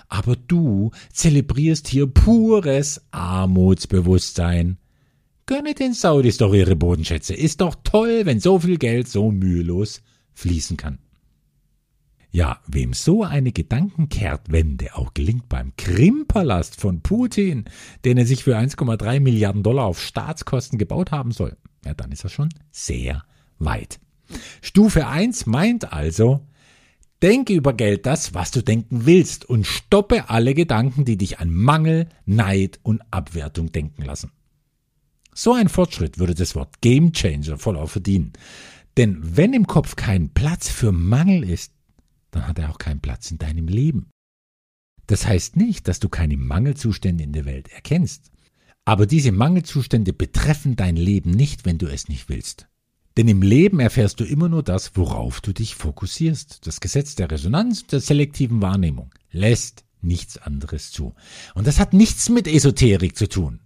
aber 0.08 0.36
du 0.36 0.92
zelebrierst 1.12 1.88
hier 1.88 2.06
pures 2.06 3.02
Armutsbewusstsein. 3.10 4.78
Gönne 5.48 5.74
den 5.74 5.96
Saudis 5.96 6.38
doch 6.38 6.54
ihre 6.54 6.76
Bodenschätze. 6.76 7.34
Ist 7.34 7.60
doch 7.60 7.74
toll, 7.84 8.28
wenn 8.28 8.40
so 8.40 8.60
viel 8.60 8.78
Geld 8.78 9.08
so 9.08 9.32
mühelos 9.32 10.04
fließen 10.36 10.78
kann. 10.78 11.00
Ja, 12.30 12.62
wem 12.68 12.94
so 12.94 13.24
eine 13.24 13.52
Gedankenkehrtwende 13.52 14.94
auch 14.94 15.16
gelingt 15.16 15.50
beim 15.50 15.76
Krimpalast 15.76 16.80
von 16.80 17.02
Putin, 17.02 17.66
den 18.04 18.20
er 18.20 18.28
sich 18.28 18.44
für 18.44 18.58
1,3 18.58 19.20
Milliarden 19.22 19.64
Dollar 19.64 19.86
auf 19.86 20.00
Staatskosten 20.00 20.78
gebaut 20.78 21.12
haben 21.12 21.32
soll, 21.32 21.58
ja, 21.84 21.96
dann 21.96 22.12
ist 22.12 22.24
er 22.24 22.30
schon 22.30 22.50
sehr 22.70 23.24
weit. 23.60 24.00
Stufe 24.62 25.08
1 25.08 25.46
meint 25.46 25.94
also, 25.94 26.46
denke 27.22 27.54
über 27.54 27.74
Geld 27.74 28.06
das, 28.06 28.34
was 28.34 28.52
du 28.52 28.62
denken 28.62 29.06
willst 29.06 29.46
und 29.46 29.66
stoppe 29.66 30.30
alle 30.30 30.54
Gedanken, 30.54 31.06
die 31.06 31.18
dich 31.18 31.40
an 31.40 31.54
Mangel, 31.54 32.08
Neid 32.26 32.80
und 32.84 33.02
Abwertung 33.12 33.72
denken 33.72 34.04
lassen. 34.04 34.32
So 35.34 35.54
ein 35.54 35.70
Fortschritt 35.70 36.18
würde 36.18 36.34
das 36.34 36.56
Wort 36.56 36.82
Game 36.82 37.12
Changer 37.12 37.58
voll 37.58 37.78
auch 37.78 37.90
verdienen. 37.90 38.34
Denn 38.98 39.20
wenn 39.22 39.54
im 39.54 39.68
Kopf 39.68 39.96
kein 39.96 40.30
Platz 40.30 40.70
für 40.70 40.92
Mangel 40.92 41.44
ist, 41.44 41.74
dann 42.32 42.48
hat 42.48 42.60
er 42.60 42.70
auch 42.70 42.78
keinen 42.78 43.02
Platz 43.02 43.32
in 43.32 43.38
deinem 43.38 43.68
Leben. 43.68 44.10
Das 45.08 45.28
heißt 45.28 45.56
nicht, 45.56 45.88
dass 45.88 46.00
du 46.00 46.10
keine 46.10 46.38
Mangelzustände 46.38 47.24
in 47.24 47.34
der 47.34 47.46
Welt 47.46 47.68
erkennst. 47.70 48.32
Aber 48.86 49.06
diese 49.06 49.32
Mangelzustände 49.32 50.14
betreffen 50.14 50.76
dein 50.76 50.96
Leben 50.96 51.32
nicht, 51.32 51.66
wenn 51.66 51.78
du 51.78 51.88
es 51.88 52.08
nicht 52.08 52.30
willst. 52.30 52.68
Denn 53.18 53.28
im 53.30 53.42
Leben 53.42 53.80
erfährst 53.80 54.20
du 54.20 54.26
immer 54.26 54.50
nur 54.50 54.62
das, 54.62 54.96
worauf 54.96 55.40
du 55.40 55.54
dich 55.54 55.76
fokussierst. 55.76 56.68
Das 56.68 56.82
Gesetz 56.82 57.16
der 57.16 57.32
Resonanz 57.32 57.88
der 57.88 58.02
selektiven 58.02 58.62
Wahrnehmung 58.62 59.14
lässt 59.32 59.86
nichts 60.02 60.38
anderes 60.38 60.92
zu. 60.92 61.16
Und 61.54 61.66
das 61.66 61.80
hat 61.80 61.94
nichts 61.94 62.30
mit 62.30 62.48
Esoterik 62.48 63.18
zu 63.18 63.28
tun. 63.30 63.62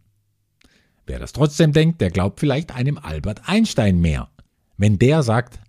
Wer 1.08 1.18
das 1.18 1.34
trotzdem 1.34 1.74
denkt, 1.74 2.02
der 2.02 2.12
glaubt 2.12 2.40
vielleicht 2.40 2.72
einem 2.72 3.00
Albert 3.00 3.50
Einstein 3.50 4.00
mehr. 4.00 4.30
Wenn 4.78 5.00
der 5.00 5.24
sagt, 5.24 5.60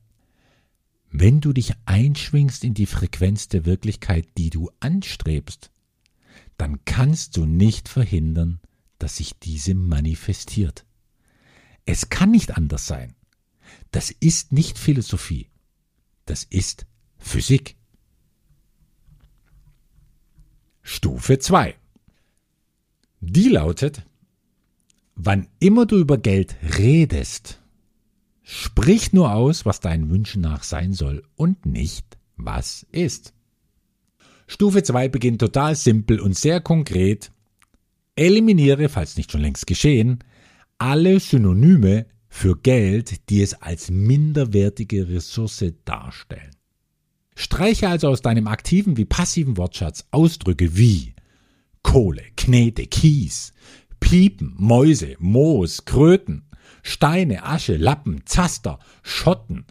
wenn 1.11 1.41
du 1.41 1.53
dich 1.53 1.73
einschwingst 1.87 2.63
in 2.63 2.75
die 2.75 2.87
Frequenz 2.87 3.49
der 3.49 3.65
Wirklichkeit, 3.65 4.27
die 4.37 4.51
du 4.51 4.71
anstrebst, 4.81 5.71
dann 6.59 6.85
kannst 6.85 7.37
du 7.37 7.47
nicht 7.47 7.89
verhindern, 7.89 8.61
dass 8.99 9.17
sich 9.17 9.39
diese 9.39 9.75
manifestiert. 9.75 10.85
Es 11.87 12.11
kann 12.11 12.31
nicht 12.31 12.57
anders 12.57 12.87
sein. 12.87 13.15
Das 13.91 14.11
ist 14.11 14.53
nicht 14.53 14.79
Philosophie. 14.79 15.49
Das 16.27 16.45
ist 16.45 16.87
Physik. 17.19 17.77
Stufe 20.83 21.39
2. 21.39 21.77
Die 23.21 23.49
lautet, 23.49 24.07
wann 25.15 25.49
immer 25.59 25.87
du 25.87 25.99
über 25.99 26.19
Geld 26.19 26.57
redest, 26.79 27.61
Sprich 28.53 29.13
nur 29.13 29.33
aus, 29.33 29.65
was 29.65 29.79
deinen 29.79 30.11
Wünschen 30.11 30.43
nach 30.43 30.65
sein 30.65 30.93
soll 30.93 31.23
und 31.37 31.67
nicht, 31.67 32.19
was 32.37 32.85
ist. 32.91 33.33
Stufe 34.49 34.83
2 34.83 35.07
beginnt 35.09 35.41
total 35.41 35.77
simpel 35.77 36.19
und 36.19 36.37
sehr 36.37 36.61
konkret. 36.61 37.31
Eliminiere, 38.17 38.89
falls 38.89 39.17
nicht 39.17 39.31
schon 39.31 39.43
längst 39.43 39.69
geschehen, 39.69 40.25
alle 40.79 41.21
Synonyme 41.21 42.07
für 42.31 42.57
Geld, 42.57 43.29
die 43.29 43.43
es 43.43 43.55
als 43.55 43.91
minderwertige 43.91 45.09
Ressource 45.09 45.65
darstellen. 45.85 46.57
Streiche 47.37 47.89
also 47.89 48.09
aus 48.09 48.23
deinem 48.23 48.47
aktiven 48.47 48.97
wie 48.97 49.05
passiven 49.05 49.57
Wortschatz 49.57 50.07
Ausdrücke 50.11 50.77
wie 50.77 51.15
Kohle, 51.83 52.23
Knete, 52.37 52.87
Kies, 52.87 53.53
Piepen, 53.99 54.55
Mäuse, 54.57 55.17
Moos, 55.19 55.85
Kröten, 55.85 56.45
Steine, 56.83 57.45
Asche, 57.45 57.77
Lappen, 57.77 58.23
Zaster, 58.27 58.79
Schotten, 59.03 59.67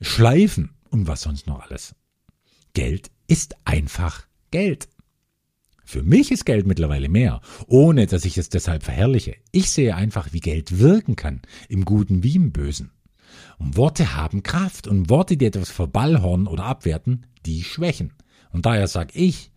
Schleifen 0.00 0.74
und 0.90 1.06
was 1.06 1.22
sonst 1.22 1.46
noch 1.46 1.60
alles. 1.60 1.94
Geld 2.74 3.10
ist 3.26 3.56
einfach 3.64 4.26
Geld. 4.50 4.88
Für 5.84 6.02
mich 6.02 6.32
ist 6.32 6.46
Geld 6.46 6.66
mittlerweile 6.66 7.08
mehr, 7.08 7.40
ohne 7.66 8.06
dass 8.06 8.24
ich 8.24 8.38
es 8.38 8.48
deshalb 8.48 8.82
verherrliche. 8.82 9.36
Ich 9.52 9.70
sehe 9.70 9.94
einfach, 9.94 10.32
wie 10.32 10.40
Geld 10.40 10.78
wirken 10.78 11.16
kann, 11.16 11.42
im 11.68 11.84
Guten 11.84 12.22
wie 12.22 12.36
im 12.36 12.52
Bösen. 12.52 12.90
Und 13.58 13.76
Worte 13.76 14.16
haben 14.16 14.42
Kraft 14.42 14.86
und 14.86 15.10
Worte, 15.10 15.36
die 15.36 15.46
etwas 15.46 15.70
verballhornen 15.70 16.46
oder 16.46 16.64
abwerten, 16.64 17.26
die 17.46 17.62
schwächen. 17.62 18.12
Und 18.50 18.66
daher 18.66 18.88
sage 18.88 19.12
ich, 19.14 19.50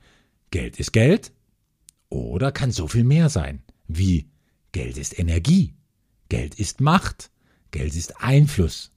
Geld 0.51 0.79
ist 0.79 0.93
Geld 0.93 1.31
oder 2.09 2.51
kann 2.51 2.71
so 2.71 2.87
viel 2.87 3.03
mehr 3.03 3.29
sein, 3.29 3.63
wie 3.87 4.29
Geld 4.71 4.97
ist 4.97 5.17
Energie 5.17 5.77
Geld 6.29 6.55
ist 6.55 6.81
Macht, 6.81 7.31
Geld 7.71 7.95
ist 7.95 8.21
Einfluss, 8.21 8.91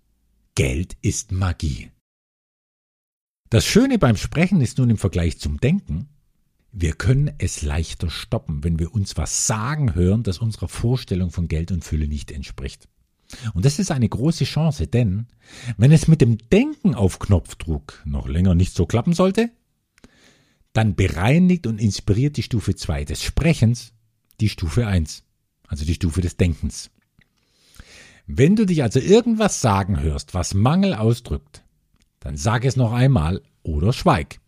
Geld 0.56 0.96
ist 1.00 1.30
Magie. 1.30 1.90
Das 3.50 3.64
Schöne 3.64 3.98
beim 3.98 4.16
Sprechen 4.16 4.60
ist 4.60 4.78
nun 4.78 4.90
im 4.90 4.96
Vergleich 4.96 5.38
zum 5.38 5.58
Denken, 5.60 6.08
wir 6.72 6.92
können 6.92 7.32
es 7.38 7.62
leichter 7.62 8.10
stoppen, 8.10 8.62
wenn 8.62 8.78
wir 8.78 8.94
uns 8.94 9.16
was 9.16 9.46
sagen 9.46 9.94
hören, 9.94 10.22
das 10.22 10.38
unserer 10.38 10.68
Vorstellung 10.68 11.30
von 11.30 11.48
Geld 11.48 11.72
und 11.72 11.84
Fülle 11.84 12.06
nicht 12.06 12.30
entspricht. 12.30 12.88
Und 13.54 13.64
das 13.64 13.78
ist 13.78 13.90
eine 13.90 14.08
große 14.08 14.44
Chance, 14.44 14.86
denn 14.86 15.26
wenn 15.76 15.92
es 15.92 16.08
mit 16.08 16.20
dem 16.20 16.38
Denken 16.50 16.94
auf 16.94 17.18
Knopfdruck 17.18 18.02
noch 18.04 18.28
länger 18.28 18.54
nicht 18.54 18.74
so 18.74 18.86
klappen 18.86 19.12
sollte, 19.12 19.50
dann 20.72 20.94
bereinigt 20.94 21.66
und 21.66 21.80
inspiriert 21.80 22.36
die 22.36 22.42
Stufe 22.42 22.74
2 22.74 23.04
des 23.04 23.22
Sprechens 23.22 23.92
die 24.40 24.48
Stufe 24.48 24.86
1, 24.86 25.24
also 25.66 25.84
die 25.84 25.94
Stufe 25.94 26.20
des 26.20 26.36
Denkens. 26.36 26.90
Wenn 28.26 28.56
du 28.56 28.64
dich 28.64 28.82
also 28.82 29.00
irgendwas 29.00 29.60
sagen 29.60 30.00
hörst, 30.00 30.34
was 30.34 30.54
Mangel 30.54 30.94
ausdrückt, 30.94 31.62
dann 32.20 32.36
sag 32.36 32.64
es 32.64 32.76
noch 32.76 32.92
einmal 32.92 33.42
oder 33.62 33.92
schweig. 33.92 34.40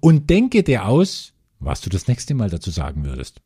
Und 0.00 0.28
denke 0.28 0.62
dir 0.62 0.86
aus, 0.86 1.32
was 1.60 1.80
du 1.80 1.90
das 1.90 2.08
nächste 2.08 2.34
Mal 2.34 2.50
dazu 2.50 2.70
sagen 2.70 3.04
würdest. 3.04 3.40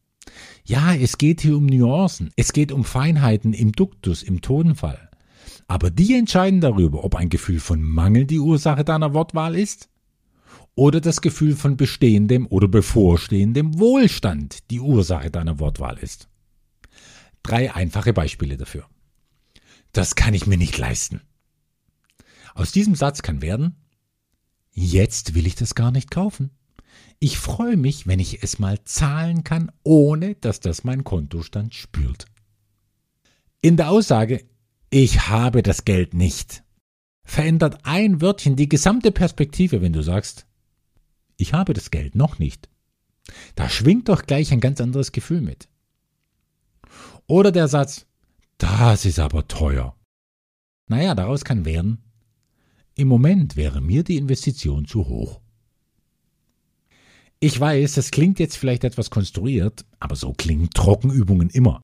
Ja, 0.65 0.95
es 0.95 1.19
geht 1.19 1.43
hier 1.43 1.57
um 1.57 1.67
Nuancen, 1.67 2.31
es 2.37 2.53
geht 2.53 2.73
um 2.73 2.85
Feinheiten 2.85 3.53
im 3.53 3.73
Duktus, 3.73 4.23
im 4.23 4.41
Tonfall. 4.41 5.11
Aber 5.67 5.91
die 5.91 6.15
entscheiden 6.15 6.61
darüber, 6.61 7.05
ob 7.05 7.15
ein 7.15 7.29
Gefühl 7.29 7.61
von 7.61 7.83
Mangel 7.83 8.27
die 8.27 8.39
Ursache 8.39 8.85
deiner 8.85 9.13
Wortwahl 9.15 9.55
ist 9.55 9.89
oder 10.75 11.01
das 11.01 11.21
Gefühl 11.21 11.55
von 11.55 11.77
bestehendem 11.77 12.47
oder 12.47 12.69
bevorstehendem 12.69 13.79
Wohlstand 13.79 14.71
die 14.71 14.81
Ursache 14.81 15.31
deiner 15.31 15.59
Wortwahl 15.59 15.99
ist. 15.99 16.29
Drei 17.43 17.75
einfache 17.75 18.13
Beispiele 18.13 18.57
dafür. 18.57 18.87
Das 19.93 20.15
kann 20.15 20.35
ich 20.35 20.47
mir 20.47 20.57
nicht 20.57 20.77
leisten. 20.79 21.21
Aus 22.55 22.73
diesem 22.73 22.95
Satz 22.95 23.23
kann 23.23 23.43
werden, 23.43 23.77
jetzt 24.73 25.35
will 25.35 25.47
ich 25.47 25.55
das 25.55 25.75
gar 25.75 25.91
nicht 25.91 26.11
kaufen. 26.11 26.51
Ich 27.27 27.39
freue 27.39 27.79
mich, 27.79 28.07
wenn 28.07 28.21
ich 28.21 28.43
es 28.43 28.59
mal 28.59 28.85
zahlen 28.85 29.45
kann, 29.45 29.73
ohne 29.83 30.35
dass 30.35 30.61
das 30.61 30.85
mein 30.85 31.05
Kontostand 31.05 31.75
spürt. 31.75 32.27
In 33.63 33.79
der 33.79 33.89
Aussage, 33.89 34.45
ich 34.91 35.27
habe 35.31 35.63
das 35.63 35.87
Geld 35.87 36.13
nicht, 36.13 36.65
verändert 37.23 37.79
ein 37.85 38.21
Wörtchen 38.21 38.57
die 38.57 38.69
gesamte 38.69 39.11
Perspektive, 39.11 39.81
wenn 39.81 39.95
du 39.95 40.03
sagst, 40.03 40.45
ich 41.39 41.55
habe 41.55 41.73
das 41.73 41.91
Geld 41.91 42.15
noch 42.15 42.39
nicht. 42.39 42.69
Da 43.55 43.71
schwingt 43.71 44.11
doch 44.11 44.27
gleich 44.27 44.53
ein 44.53 44.61
ganz 44.61 44.79
anderes 44.83 45.11
Gefühl 45.11 45.41
mit. 45.41 45.67
Oder 47.27 47.53
der 47.53 47.69
Satz, 47.69 48.05
das 48.59 49.07
ist 49.07 49.19
aber 49.19 49.49
teuer. 49.49 49.97
Naja, 50.89 51.15
daraus 51.15 51.43
kann 51.43 51.65
werden, 51.65 52.05
im 52.97 53.09
Moment 53.09 53.57
wäre 53.57 53.81
mir 53.81 54.05
die 54.05 54.19
Investition 54.19 54.85
zu 54.85 55.09
hoch. 55.09 55.41
Ich 57.45 57.61
weiß, 57.61 57.93
das 57.93 58.11
klingt 58.11 58.39
jetzt 58.39 58.57
vielleicht 58.57 58.85
etwas 58.85 59.11
konstruiert, 59.11 59.85
aber 60.01 60.17
so 60.17 60.33
klingen 60.33 60.71
Trockenübungen 60.71 61.51
immer. 61.51 61.83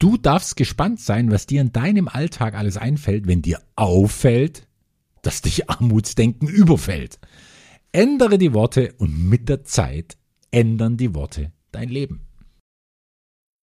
Du 0.00 0.16
darfst 0.16 0.56
gespannt 0.56 0.98
sein, 0.98 1.30
was 1.30 1.46
dir 1.46 1.60
in 1.60 1.70
deinem 1.70 2.08
Alltag 2.08 2.54
alles 2.54 2.76
einfällt, 2.78 3.28
wenn 3.28 3.42
dir 3.42 3.62
auffällt, 3.76 4.66
dass 5.22 5.40
dich 5.40 5.70
Armutsdenken 5.70 6.48
überfällt. 6.48 7.20
Ändere 7.92 8.38
die 8.38 8.54
Worte 8.54 8.92
und 8.98 9.28
mit 9.28 9.48
der 9.48 9.62
Zeit 9.62 10.16
ändern 10.50 10.96
die 10.96 11.14
Worte 11.14 11.52
dein 11.70 11.88
Leben. 11.88 12.22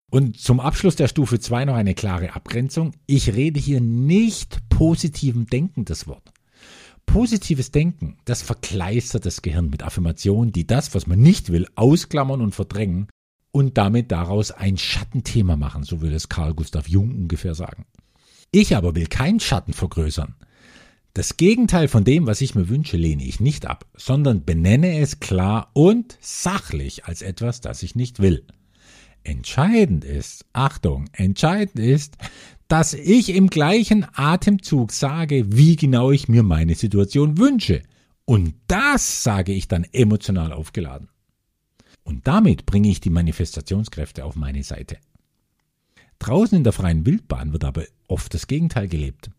Und 0.09 0.39
zum 0.39 0.61
Abschluss 0.61 0.95
der 0.95 1.09
Stufe 1.09 1.41
2 1.41 1.65
noch 1.65 1.75
eine 1.75 1.95
klare 1.95 2.33
Abgrenzung. 2.33 2.93
Ich 3.07 3.35
rede 3.35 3.59
hier 3.59 3.81
nicht 3.81 4.69
positivem 4.69 5.47
Denken 5.47 5.83
das 5.83 6.07
Wort. 6.07 6.31
Positives 7.11 7.71
Denken, 7.71 8.17
das 8.25 8.43
verkleistert 8.43 9.25
das 9.25 9.41
Gehirn 9.41 9.71
mit 9.71 9.81
Affirmationen, 9.81 10.51
die 10.51 10.67
das, 10.67 10.93
was 10.93 11.07
man 11.07 11.19
nicht 11.19 11.51
will, 11.51 11.65
ausklammern 11.73 12.39
und 12.39 12.53
verdrängen 12.53 13.07
und 13.51 13.79
damit 13.79 14.11
daraus 14.11 14.51
ein 14.51 14.77
Schattenthema 14.77 15.55
machen, 15.55 15.81
so 15.81 16.01
würde 16.01 16.15
es 16.15 16.29
Carl 16.29 16.53
Gustav 16.53 16.87
Jung 16.87 17.09
ungefähr 17.09 17.55
sagen. 17.55 17.87
Ich 18.51 18.75
aber 18.75 18.93
will 18.93 19.07
keinen 19.07 19.39
Schatten 19.39 19.73
vergrößern. 19.73 20.35
Das 21.15 21.35
Gegenteil 21.35 21.87
von 21.87 22.03
dem, 22.03 22.27
was 22.27 22.41
ich 22.41 22.53
mir 22.53 22.69
wünsche, 22.69 22.95
lehne 22.95 23.23
ich 23.23 23.39
nicht 23.39 23.65
ab, 23.65 23.87
sondern 23.97 24.45
benenne 24.45 24.99
es 24.99 25.19
klar 25.19 25.71
und 25.73 26.15
sachlich 26.21 27.05
als 27.05 27.23
etwas, 27.23 27.59
das 27.59 27.81
ich 27.81 27.95
nicht 27.95 28.19
will. 28.19 28.45
Entscheidend 29.23 30.05
ist, 30.05 30.45
Achtung, 30.53 31.05
entscheidend 31.13 31.79
ist, 31.79 32.17
dass 32.69 32.93
ich 32.93 33.29
im 33.29 33.49
gleichen 33.49 34.05
Atemzug 34.13 34.91
sage, 34.91 35.51
wie 35.51 35.75
genau 35.75 36.11
ich 36.11 36.29
mir 36.29 36.43
meine 36.43 36.75
Situation 36.75 37.37
wünsche. 37.37 37.81
Und 38.25 38.53
das 38.67 39.23
sage 39.23 39.51
ich 39.53 39.67
dann 39.67 39.85
emotional 39.91 40.53
aufgeladen. 40.53 41.09
Und 42.03 42.27
damit 42.27 42.67
bringe 42.67 42.89
ich 42.89 43.01
die 43.01 43.09
Manifestationskräfte 43.09 44.23
auf 44.23 44.35
meine 44.35 44.63
Seite. 44.63 44.97
Draußen 46.19 46.57
in 46.57 46.63
der 46.63 46.73
freien 46.73 47.05
Wildbahn 47.07 47.53
wird 47.53 47.63
aber 47.63 47.83
oft 48.07 48.33
das 48.35 48.45
Gegenteil 48.45 48.87
gelebt. 48.87 49.31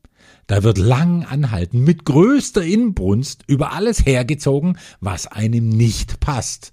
Da 0.48 0.64
wird 0.64 0.78
lang 0.78 1.24
anhalten, 1.24 1.84
mit 1.84 2.04
größter 2.04 2.64
Inbrunst 2.64 3.44
über 3.46 3.72
alles 3.72 4.04
hergezogen, 4.04 4.76
was 5.00 5.28
einem 5.28 5.68
nicht 5.68 6.18
passt. 6.18 6.72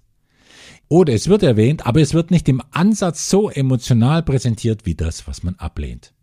Oder 0.89 1.13
es 1.13 1.27
wird 1.27 1.43
erwähnt, 1.43 1.85
aber 1.85 2.01
es 2.01 2.15
wird 2.15 2.31
nicht 2.31 2.49
im 2.49 2.63
Ansatz 2.71 3.29
so 3.29 3.49
emotional 3.49 4.23
präsentiert 4.23 4.85
wie 4.85 4.95
das, 4.95 5.27
was 5.27 5.43
man 5.43 5.55
ablehnt. 5.55 6.13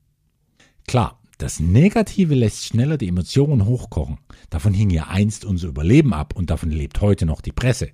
Klar, 0.86 1.20
das 1.38 1.60
Negative 1.60 2.34
lässt 2.34 2.64
schneller 2.64 2.96
die 2.98 3.08
Emotionen 3.08 3.66
hochkochen. 3.66 4.18
Davon 4.50 4.72
hing 4.74 4.90
ja 4.90 5.08
einst 5.08 5.44
unser 5.44 5.68
Überleben 5.68 6.12
ab 6.12 6.36
und 6.36 6.50
davon 6.50 6.70
lebt 6.70 7.00
heute 7.00 7.26
noch 7.26 7.40
die 7.40 7.52
Presse. 7.52 7.90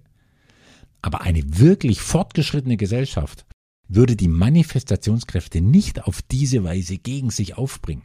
Aber 1.03 1.22
eine 1.22 1.42
wirklich 1.59 2.00
fortgeschrittene 2.00 2.76
Gesellschaft 2.76 3.46
würde 3.88 4.16
die 4.16 4.29
Manifestationskräfte 4.29 5.61
nicht 5.61 6.05
auf 6.05 6.22
diese 6.22 6.62
Weise 6.62 6.98
gegen 6.98 7.31
sich 7.31 7.57
aufbringen. 7.57 8.03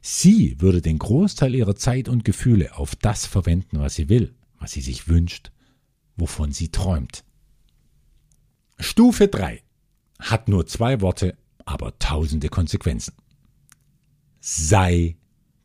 Sie 0.00 0.60
würde 0.60 0.82
den 0.82 0.98
Großteil 0.98 1.54
ihrer 1.54 1.76
Zeit 1.76 2.08
und 2.08 2.24
Gefühle 2.24 2.76
auf 2.76 2.94
das 2.94 3.26
verwenden, 3.26 3.80
was 3.80 3.94
sie 3.94 4.08
will, 4.08 4.34
was 4.58 4.72
sie 4.72 4.82
sich 4.82 5.08
wünscht, 5.08 5.50
wovon 6.16 6.52
sie 6.52 6.68
träumt. 6.68 7.24
Stufe 8.78 9.28
3 9.28 9.62
hat 10.20 10.48
nur 10.48 10.66
zwei 10.66 11.00
Worte, 11.00 11.36
aber 11.64 11.98
tausende 11.98 12.48
Konsequenzen. 12.48 13.14
Sei 14.46 15.16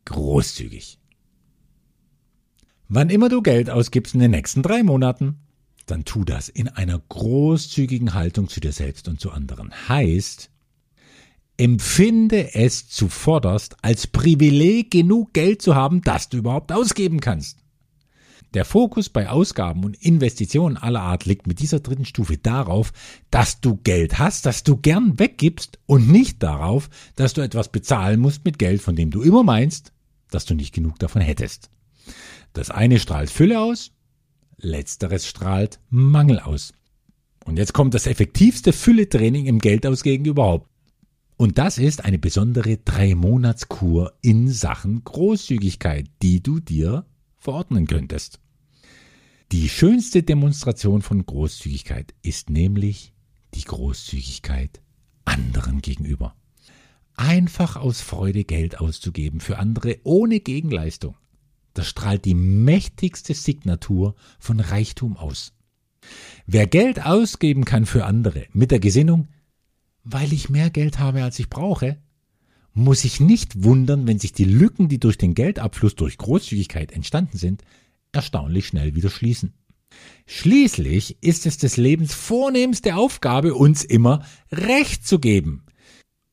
großzügig. 0.06 0.98
Wann 2.88 3.10
immer 3.10 3.28
du 3.28 3.42
Geld 3.42 3.68
ausgibst 3.68 4.14
in 4.14 4.20
den 4.20 4.30
nächsten 4.30 4.62
drei 4.62 4.82
Monaten, 4.82 5.36
dann 5.84 6.06
tu 6.06 6.24
das 6.24 6.48
in 6.48 6.66
einer 6.66 6.98
großzügigen 6.98 8.14
Haltung 8.14 8.48
zu 8.48 8.58
dir 8.58 8.72
selbst 8.72 9.06
und 9.06 9.20
zu 9.20 9.32
anderen. 9.32 9.70
Heißt, 9.90 10.50
empfinde 11.58 12.54
es 12.54 12.88
zuvorderst 12.88 13.76
als 13.82 14.06
Privileg, 14.06 14.90
genug 14.90 15.34
Geld 15.34 15.60
zu 15.60 15.74
haben, 15.74 16.00
das 16.00 16.30
du 16.30 16.38
überhaupt 16.38 16.72
ausgeben 16.72 17.20
kannst. 17.20 17.58
Der 18.54 18.64
Fokus 18.64 19.08
bei 19.08 19.28
Ausgaben 19.28 19.84
und 19.84 19.96
Investitionen 20.02 20.76
aller 20.76 21.02
Art 21.02 21.24
liegt 21.24 21.46
mit 21.46 21.60
dieser 21.60 21.78
dritten 21.78 22.04
Stufe 22.04 22.36
darauf, 22.36 22.92
dass 23.30 23.60
du 23.60 23.76
Geld 23.76 24.18
hast, 24.18 24.44
das 24.44 24.64
du 24.64 24.76
gern 24.76 25.18
weggibst 25.20 25.78
und 25.86 26.08
nicht 26.08 26.42
darauf, 26.42 26.90
dass 27.14 27.32
du 27.32 27.42
etwas 27.42 27.68
bezahlen 27.68 28.18
musst 28.18 28.44
mit 28.44 28.58
Geld, 28.58 28.82
von 28.82 28.96
dem 28.96 29.10
du 29.10 29.22
immer 29.22 29.44
meinst, 29.44 29.92
dass 30.30 30.46
du 30.46 30.54
nicht 30.54 30.74
genug 30.74 30.98
davon 30.98 31.22
hättest. 31.22 31.70
Das 32.52 32.70
eine 32.70 32.98
strahlt 32.98 33.30
Fülle 33.30 33.60
aus, 33.60 33.92
letzteres 34.58 35.26
strahlt 35.26 35.78
Mangel 35.88 36.40
aus. 36.40 36.74
Und 37.44 37.56
jetzt 37.56 37.72
kommt 37.72 37.94
das 37.94 38.08
effektivste 38.08 38.72
Fülle-Training 38.72 39.46
im 39.46 39.60
Geldausgeben 39.60 40.26
überhaupt. 40.26 40.68
Und 41.36 41.56
das 41.56 41.78
ist 41.78 42.04
eine 42.04 42.18
besondere 42.18 42.76
Drei-Monats-Kur 42.78 44.12
in 44.20 44.48
Sachen 44.48 45.02
Großzügigkeit, 45.04 46.06
die 46.20 46.42
du 46.42 46.60
dir 46.60 47.06
verordnen 47.40 47.86
könntest. 47.86 48.38
Die 49.50 49.68
schönste 49.68 50.22
Demonstration 50.22 51.02
von 51.02 51.26
Großzügigkeit 51.26 52.14
ist 52.22 52.50
nämlich 52.50 53.12
die 53.54 53.64
Großzügigkeit 53.64 54.80
anderen 55.24 55.80
gegenüber. 55.80 56.36
Einfach 57.16 57.76
aus 57.76 58.00
Freude 58.00 58.44
Geld 58.44 58.78
auszugeben 58.78 59.40
für 59.40 59.58
andere 59.58 59.98
ohne 60.04 60.38
Gegenleistung. 60.40 61.16
Das 61.74 61.88
strahlt 61.88 62.24
die 62.24 62.34
mächtigste 62.34 63.34
Signatur 63.34 64.14
von 64.38 64.60
Reichtum 64.60 65.16
aus. 65.16 65.52
Wer 66.46 66.66
Geld 66.66 67.04
ausgeben 67.04 67.64
kann 67.64 67.86
für 67.86 68.06
andere 68.06 68.46
mit 68.52 68.70
der 68.70 68.80
Gesinnung, 68.80 69.28
weil 70.04 70.32
ich 70.32 70.48
mehr 70.48 70.70
Geld 70.70 70.98
habe, 70.98 71.22
als 71.22 71.38
ich 71.38 71.50
brauche, 71.50 71.98
muss 72.72 73.00
sich 73.00 73.20
nicht 73.20 73.64
wundern, 73.64 74.06
wenn 74.06 74.18
sich 74.18 74.32
die 74.32 74.44
Lücken, 74.44 74.88
die 74.88 75.00
durch 75.00 75.18
den 75.18 75.34
Geldabfluss 75.34 75.94
durch 75.94 76.18
Großzügigkeit 76.18 76.92
entstanden 76.92 77.36
sind, 77.36 77.62
erstaunlich 78.12 78.66
schnell 78.66 78.94
wieder 78.94 79.10
schließen. 79.10 79.54
Schließlich 80.26 81.18
ist 81.20 81.46
es 81.46 81.58
des 81.58 81.76
Lebens 81.76 82.14
vornehmste 82.14 82.94
Aufgabe, 82.94 83.54
uns 83.54 83.82
immer 83.84 84.24
Recht 84.52 85.06
zu 85.06 85.18
geben. 85.18 85.64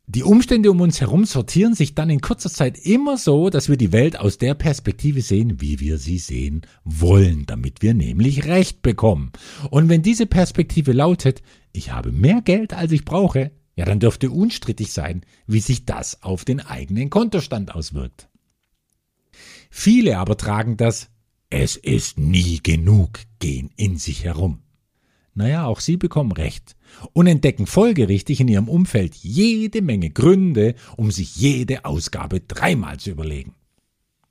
Die 0.09 0.23
Umstände 0.23 0.71
um 0.71 0.79
uns 0.79 1.01
herum 1.01 1.25
sortieren 1.25 1.73
sich 1.73 1.93
dann 1.93 2.09
in 2.09 2.21
kurzer 2.21 2.49
Zeit 2.49 2.77
immer 2.77 3.17
so, 3.17 3.49
dass 3.49 3.67
wir 3.67 3.75
die 3.75 3.91
Welt 3.91 4.17
aus 4.17 4.37
der 4.37 4.53
Perspektive 4.53 5.21
sehen, 5.21 5.59
wie 5.59 5.81
wir 5.81 5.97
sie 5.97 6.17
sehen 6.17 6.61
wollen, 6.85 7.45
damit 7.45 7.81
wir 7.81 7.93
nämlich 7.93 8.45
Recht 8.45 8.81
bekommen. 8.81 9.33
Und 9.69 9.89
wenn 9.89 10.03
diese 10.03 10.25
Perspektive 10.25 10.93
lautet, 10.93 11.41
ich 11.73 11.91
habe 11.91 12.13
mehr 12.13 12.41
Geld, 12.41 12.73
als 12.73 12.93
ich 12.93 13.03
brauche, 13.03 13.51
ja, 13.77 13.85
dann 13.85 13.99
dürfte 13.99 14.31
unstrittig 14.31 14.91
sein, 14.91 15.21
wie 15.45 15.59
sich 15.59 15.85
das 15.85 16.23
auf 16.23 16.43
den 16.43 16.59
eigenen 16.59 17.11
Kontostand 17.11 17.73
auswirkt. 17.75 18.27
Viele 19.69 20.17
aber 20.17 20.35
tragen 20.35 20.77
das 20.77 21.11
Es 21.51 21.75
ist 21.77 22.17
nie 22.17 22.59
genug 22.61 23.19
gehen 23.39 23.69
in 23.77 23.97
sich 23.97 24.23
herum. 24.23 24.63
Naja, 25.35 25.67
auch 25.67 25.79
sie 25.79 25.95
bekommen 25.95 26.31
recht 26.31 26.75
und 27.13 27.27
entdecken 27.27 27.67
folgerichtig 27.67 28.41
in 28.41 28.47
ihrem 28.47 28.67
Umfeld 28.67 29.13
jede 29.13 29.83
Menge 29.83 30.09
Gründe, 30.09 30.73
um 30.95 31.11
sich 31.11 31.35
jede 31.35 31.85
Ausgabe 31.85 32.41
dreimal 32.41 32.97
zu 32.99 33.11
überlegen. 33.11 33.53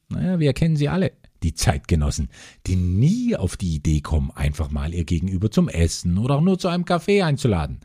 Naja, 0.09 0.40
wir 0.40 0.52
kennen 0.54 0.76
sie 0.76 0.88
alle, 0.88 1.12
die 1.44 1.54
Zeitgenossen, 1.54 2.30
die 2.66 2.74
nie 2.74 3.37
auf 3.37 3.56
die 3.56 3.76
Idee 3.76 4.00
kommen, 4.00 4.32
einfach 4.32 4.72
mal 4.72 4.92
ihr 4.92 5.04
Gegenüber 5.04 5.52
zum 5.52 5.68
Essen 5.68 6.18
oder 6.18 6.35
auch 6.35 6.40
nur 6.40 6.59
zu 6.59 6.66
einem 6.66 6.85
Kaffee 6.85 7.22
einzuladen. 7.22 7.78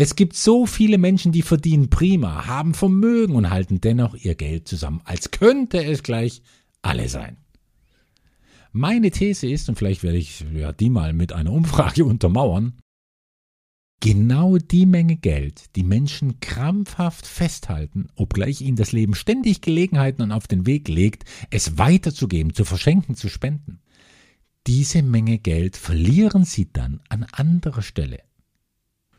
Es 0.00 0.14
gibt 0.14 0.36
so 0.36 0.64
viele 0.64 0.96
Menschen, 0.96 1.32
die 1.32 1.42
verdienen 1.42 1.90
prima, 1.90 2.46
haben 2.46 2.72
Vermögen 2.72 3.34
und 3.34 3.50
halten 3.50 3.80
dennoch 3.80 4.14
ihr 4.14 4.36
Geld 4.36 4.68
zusammen, 4.68 5.00
als 5.02 5.32
könnte 5.32 5.84
es 5.84 6.04
gleich 6.04 6.40
alle 6.82 7.08
sein. 7.08 7.36
Meine 8.70 9.10
These 9.10 9.48
ist, 9.48 9.68
und 9.68 9.74
vielleicht 9.74 10.04
werde 10.04 10.18
ich 10.18 10.44
ja, 10.54 10.72
die 10.72 10.88
mal 10.88 11.14
mit 11.14 11.32
einer 11.32 11.50
Umfrage 11.50 12.04
untermauern, 12.04 12.78
genau 13.98 14.58
die 14.58 14.86
Menge 14.86 15.16
Geld, 15.16 15.74
die 15.74 15.82
Menschen 15.82 16.38
krampfhaft 16.38 17.26
festhalten, 17.26 18.06
obgleich 18.14 18.60
ihnen 18.60 18.76
das 18.76 18.92
Leben 18.92 19.16
ständig 19.16 19.62
Gelegenheiten 19.62 20.30
auf 20.30 20.46
den 20.46 20.64
Weg 20.64 20.86
legt, 20.86 21.24
es 21.50 21.76
weiterzugeben, 21.76 22.54
zu 22.54 22.64
verschenken, 22.64 23.16
zu 23.16 23.28
spenden. 23.28 23.80
Diese 24.68 25.02
Menge 25.02 25.40
Geld 25.40 25.76
verlieren 25.76 26.44
sie 26.44 26.72
dann 26.72 27.00
an 27.08 27.26
anderer 27.32 27.82
Stelle. 27.82 28.27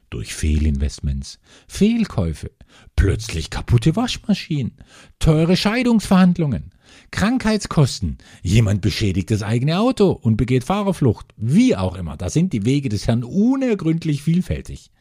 Durch 0.09 0.33
Fehlinvestments, 0.33 1.39
Fehlkäufe, 1.67 2.51
plötzlich 2.95 3.49
kaputte 3.49 3.95
Waschmaschinen, 3.95 4.77
teure 5.19 5.57
Scheidungsverhandlungen, 5.57 6.71
Krankheitskosten, 7.11 8.17
jemand 8.41 8.81
beschädigt 8.81 9.31
das 9.31 9.43
eigene 9.43 9.79
Auto 9.79 10.11
und 10.11 10.37
begeht 10.37 10.63
Fahrerflucht, 10.63 11.33
wie 11.37 11.75
auch 11.75 11.95
immer. 11.95 12.17
Da 12.17 12.29
sind 12.29 12.53
die 12.53 12.65
Wege 12.65 12.89
des 12.89 13.07
Herrn 13.07 13.23
unergründlich 13.23 14.23
vielfältig. 14.23 14.91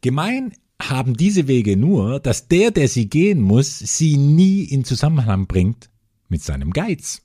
Gemein 0.00 0.52
haben 0.80 1.16
diese 1.16 1.46
Wege 1.46 1.76
nur, 1.76 2.20
dass 2.20 2.48
der, 2.48 2.70
der 2.70 2.88
sie 2.88 3.08
gehen 3.08 3.40
muss, 3.40 3.78
sie 3.78 4.16
nie 4.16 4.64
in 4.64 4.84
Zusammenhang 4.84 5.46
bringt 5.46 5.90
mit 6.28 6.42
seinem 6.42 6.72
Geiz. 6.72 7.22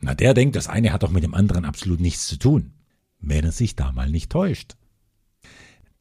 Na, 0.00 0.14
der 0.14 0.34
denkt, 0.34 0.56
das 0.56 0.68
eine 0.68 0.92
hat 0.92 1.02
doch 1.02 1.10
mit 1.10 1.22
dem 1.22 1.34
anderen 1.34 1.64
absolut 1.64 2.00
nichts 2.00 2.26
zu 2.26 2.38
tun, 2.38 2.72
wenn 3.20 3.44
er 3.44 3.52
sich 3.52 3.76
da 3.76 3.92
mal 3.92 4.10
nicht 4.10 4.30
täuscht. 4.30 4.76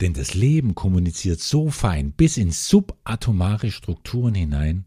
Denn 0.04 0.12
das 0.12 0.34
Leben 0.34 0.76
kommuniziert 0.76 1.40
so 1.40 1.70
fein 1.70 2.12
bis 2.12 2.36
in 2.36 2.52
subatomare 2.52 3.72
Strukturen 3.72 4.36
hinein, 4.36 4.84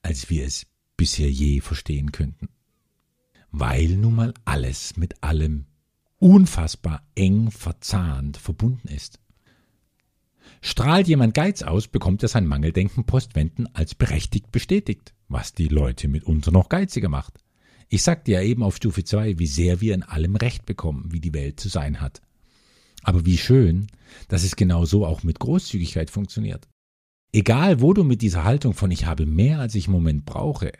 als 0.00 0.30
wir 0.30 0.46
es 0.46 0.66
bisher 0.96 1.30
je 1.30 1.60
verstehen 1.60 2.12
könnten. 2.12 2.48
Weil 3.50 3.88
nun 3.88 4.14
mal 4.14 4.32
alles 4.46 4.96
mit 4.96 5.22
allem 5.22 5.66
unfassbar 6.18 7.06
eng 7.14 7.50
verzahnt 7.50 8.38
verbunden 8.38 8.88
ist. 8.88 9.20
Strahlt 10.62 11.08
jemand 11.08 11.34
Geiz 11.34 11.60
aus, 11.60 11.86
bekommt 11.86 12.22
er 12.22 12.30
sein 12.30 12.46
Mangeldenken 12.46 13.04
postwenden 13.04 13.68
als 13.74 13.94
berechtigt 13.94 14.50
bestätigt, 14.50 15.12
was 15.28 15.52
die 15.52 15.68
Leute 15.68 16.08
mitunter 16.08 16.52
noch 16.52 16.70
geiziger 16.70 17.10
macht. 17.10 17.34
Ich 17.90 18.02
sagte 18.02 18.32
ja 18.32 18.40
eben 18.40 18.62
auf 18.62 18.76
Stufe 18.76 19.04
2, 19.04 19.38
wie 19.38 19.46
sehr 19.46 19.82
wir 19.82 19.92
in 19.92 20.04
allem 20.04 20.36
Recht 20.36 20.64
bekommen, 20.64 21.12
wie 21.12 21.20
die 21.20 21.34
Welt 21.34 21.60
zu 21.60 21.68
sein 21.68 22.00
hat. 22.00 22.22
Aber 23.02 23.26
wie 23.26 23.38
schön, 23.38 23.88
dass 24.28 24.44
es 24.44 24.56
genau 24.56 24.84
so 24.84 25.04
auch 25.04 25.22
mit 25.22 25.38
Großzügigkeit 25.38 26.10
funktioniert. 26.10 26.68
Egal, 27.32 27.80
wo 27.80 27.92
du 27.92 28.04
mit 28.04 28.22
dieser 28.22 28.44
Haltung 28.44 28.74
von 28.74 28.90
ich 28.90 29.06
habe 29.06 29.26
mehr, 29.26 29.58
als 29.58 29.74
ich 29.74 29.86
im 29.86 29.92
Moment 29.92 30.24
brauche, 30.24 30.72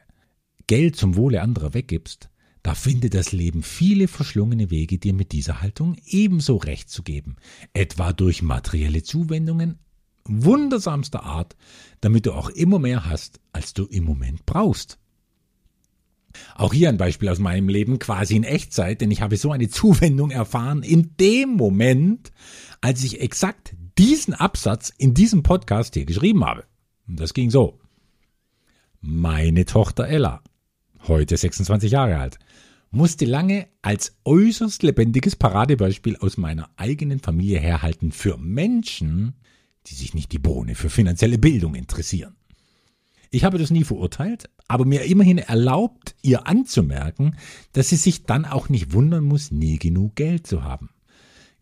Geld 0.66 0.96
zum 0.96 1.16
Wohle 1.16 1.42
anderer 1.42 1.74
weggibst, 1.74 2.31
da 2.62 2.74
findet 2.74 3.12
das 3.12 3.33
Leben 3.33 3.62
viele 3.62 4.09
verschlungene 4.09 4.70
Wege, 4.70 4.98
dir 4.98 5.12
mit 5.12 5.33
dieser 5.33 5.61
Haltung 5.61 5.96
ebenso 6.07 6.57
recht 6.57 6.88
zu 6.88 7.03
geben, 7.03 7.37
etwa 7.74 8.12
durch 8.12 8.40
materielle 8.40 9.03
Zuwendungen 9.03 9.79
wundersamster 10.27 11.22
Art, 11.22 11.57
damit 12.00 12.27
du 12.27 12.33
auch 12.33 12.48
immer 12.48 12.79
mehr 12.79 13.05
hast, 13.05 13.40
als 13.53 13.74
du 13.74 13.85
im 13.85 14.05
Moment 14.05 14.46
brauchst. 14.46 14.98
Auch 16.55 16.73
hier 16.73 16.88
ein 16.88 16.97
Beispiel 16.97 17.29
aus 17.29 17.38
meinem 17.38 17.68
Leben 17.68 17.99
quasi 17.99 18.37
in 18.37 18.44
Echtzeit, 18.44 19.01
denn 19.01 19.11
ich 19.11 19.23
habe 19.23 19.37
so 19.37 19.53
eine 19.53 19.68
Zuwendung 19.68 20.31
erfahren 20.31 20.83
in 20.83 21.16
dem 21.18 21.51
Moment, 21.51 22.33
als 22.81 23.05
ich 23.05 23.20
exakt 23.20 23.75
diesen 23.99 24.35
Absatz 24.35 24.92
in 24.97 25.14
diesem 25.14 25.42
Podcast 25.42 25.94
hier 25.94 26.05
geschrieben 26.05 26.44
habe. 26.44 26.64
Und 27.07 27.20
das 27.20 27.35
ging 27.35 27.51
so. 27.51 27.79
Meine 29.01 29.64
Tochter 29.66 30.09
Ella, 30.09 30.42
heute 31.07 31.37
26 31.37 31.92
Jahre 31.92 32.18
alt, 32.18 32.38
musste 32.90 33.25
lange 33.25 33.66
als 33.83 34.16
äußerst 34.25 34.83
lebendiges 34.83 35.37
Paradebeispiel 35.37 36.16
aus 36.16 36.37
meiner 36.37 36.70
eigenen 36.77 37.18
Familie 37.18 37.59
herhalten 37.59 38.12
für 38.12 38.38
Menschen, 38.38 39.35
die 39.87 39.94
sich 39.94 40.14
nicht 40.14 40.33
die 40.33 40.38
Bohne 40.38 40.75
für 40.75 40.88
finanzielle 40.88 41.38
Bildung 41.38 41.75
interessieren. 41.75 42.37
Ich 43.35 43.42
habe 43.42 43.59
das 43.59 43.73
nie 43.73 43.83
verurteilt, 43.83 44.49
aber 44.68 44.85
mir 44.85 45.03
immerhin 45.03 45.38
erlaubt, 45.38 46.14
ihr 46.23 46.47
anzumerken, 46.47 47.35
dass 47.73 47.88
sie 47.88 47.97
sich 47.97 48.27
dann 48.27 48.44
auch 48.44 48.68
nicht 48.68 48.92
wundern 48.92 49.25
muss, 49.25 49.51
nie 49.51 49.77
genug 49.79 50.14
Geld 50.14 50.47
zu 50.47 50.62
haben. 50.62 50.90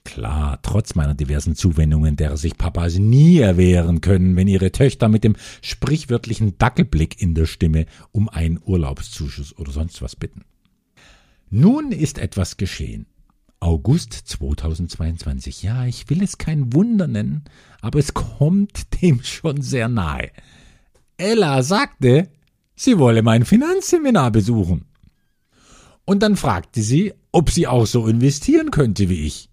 Klar, 0.05 0.59
trotz 0.61 0.95
meiner 0.97 1.15
diversen 1.15 1.57
Zuwendungen, 1.57 2.17
derer 2.17 2.37
sich 2.37 2.59
Papas 2.59 2.99
nie 2.99 3.39
erwehren 3.39 4.03
können, 4.03 4.37
wenn 4.37 4.49
ihre 4.49 4.71
Töchter 4.71 5.09
mit 5.09 5.25
dem 5.25 5.35
sprichwörtlichen 5.63 6.59
Dackelblick 6.59 7.23
in 7.23 7.35
der 7.35 7.47
Stimme 7.47 7.87
um 8.11 8.29
einen 8.29 8.61
Urlaubszuschuss 8.63 9.57
oder 9.57 9.73
sonst 9.73 10.03
was 10.03 10.15
bitten. 10.15 10.45
Nun 11.49 11.91
ist 11.91 12.19
etwas 12.19 12.59
geschehen. 12.59 13.07
August 13.61 14.13
2022. 14.13 15.63
Ja, 15.63 15.87
ich 15.87 16.11
will 16.11 16.23
es 16.23 16.37
kein 16.37 16.75
Wunder 16.75 17.07
nennen, 17.07 17.45
aber 17.81 17.99
es 17.99 18.13
kommt 18.13 19.01
dem 19.01 19.23
schon 19.23 19.63
sehr 19.63 19.89
nahe. 19.89 20.33
Ella 21.23 21.63
sagte, 21.63 22.29
sie 22.75 22.99
wolle 22.99 23.23
mein 23.23 23.45
Finanzseminar 23.45 24.33
besuchen. 24.33 24.87
Und 26.05 26.21
dann 26.21 26.37
fragte 26.37 26.83
sie, 26.83 27.15
ob 27.31 27.51
sie 27.51 27.69
auch 27.69 27.87
so 27.87 28.09
investieren 28.09 28.73
könnte 28.73 29.09
wie 29.09 29.25
ich. 29.25 29.49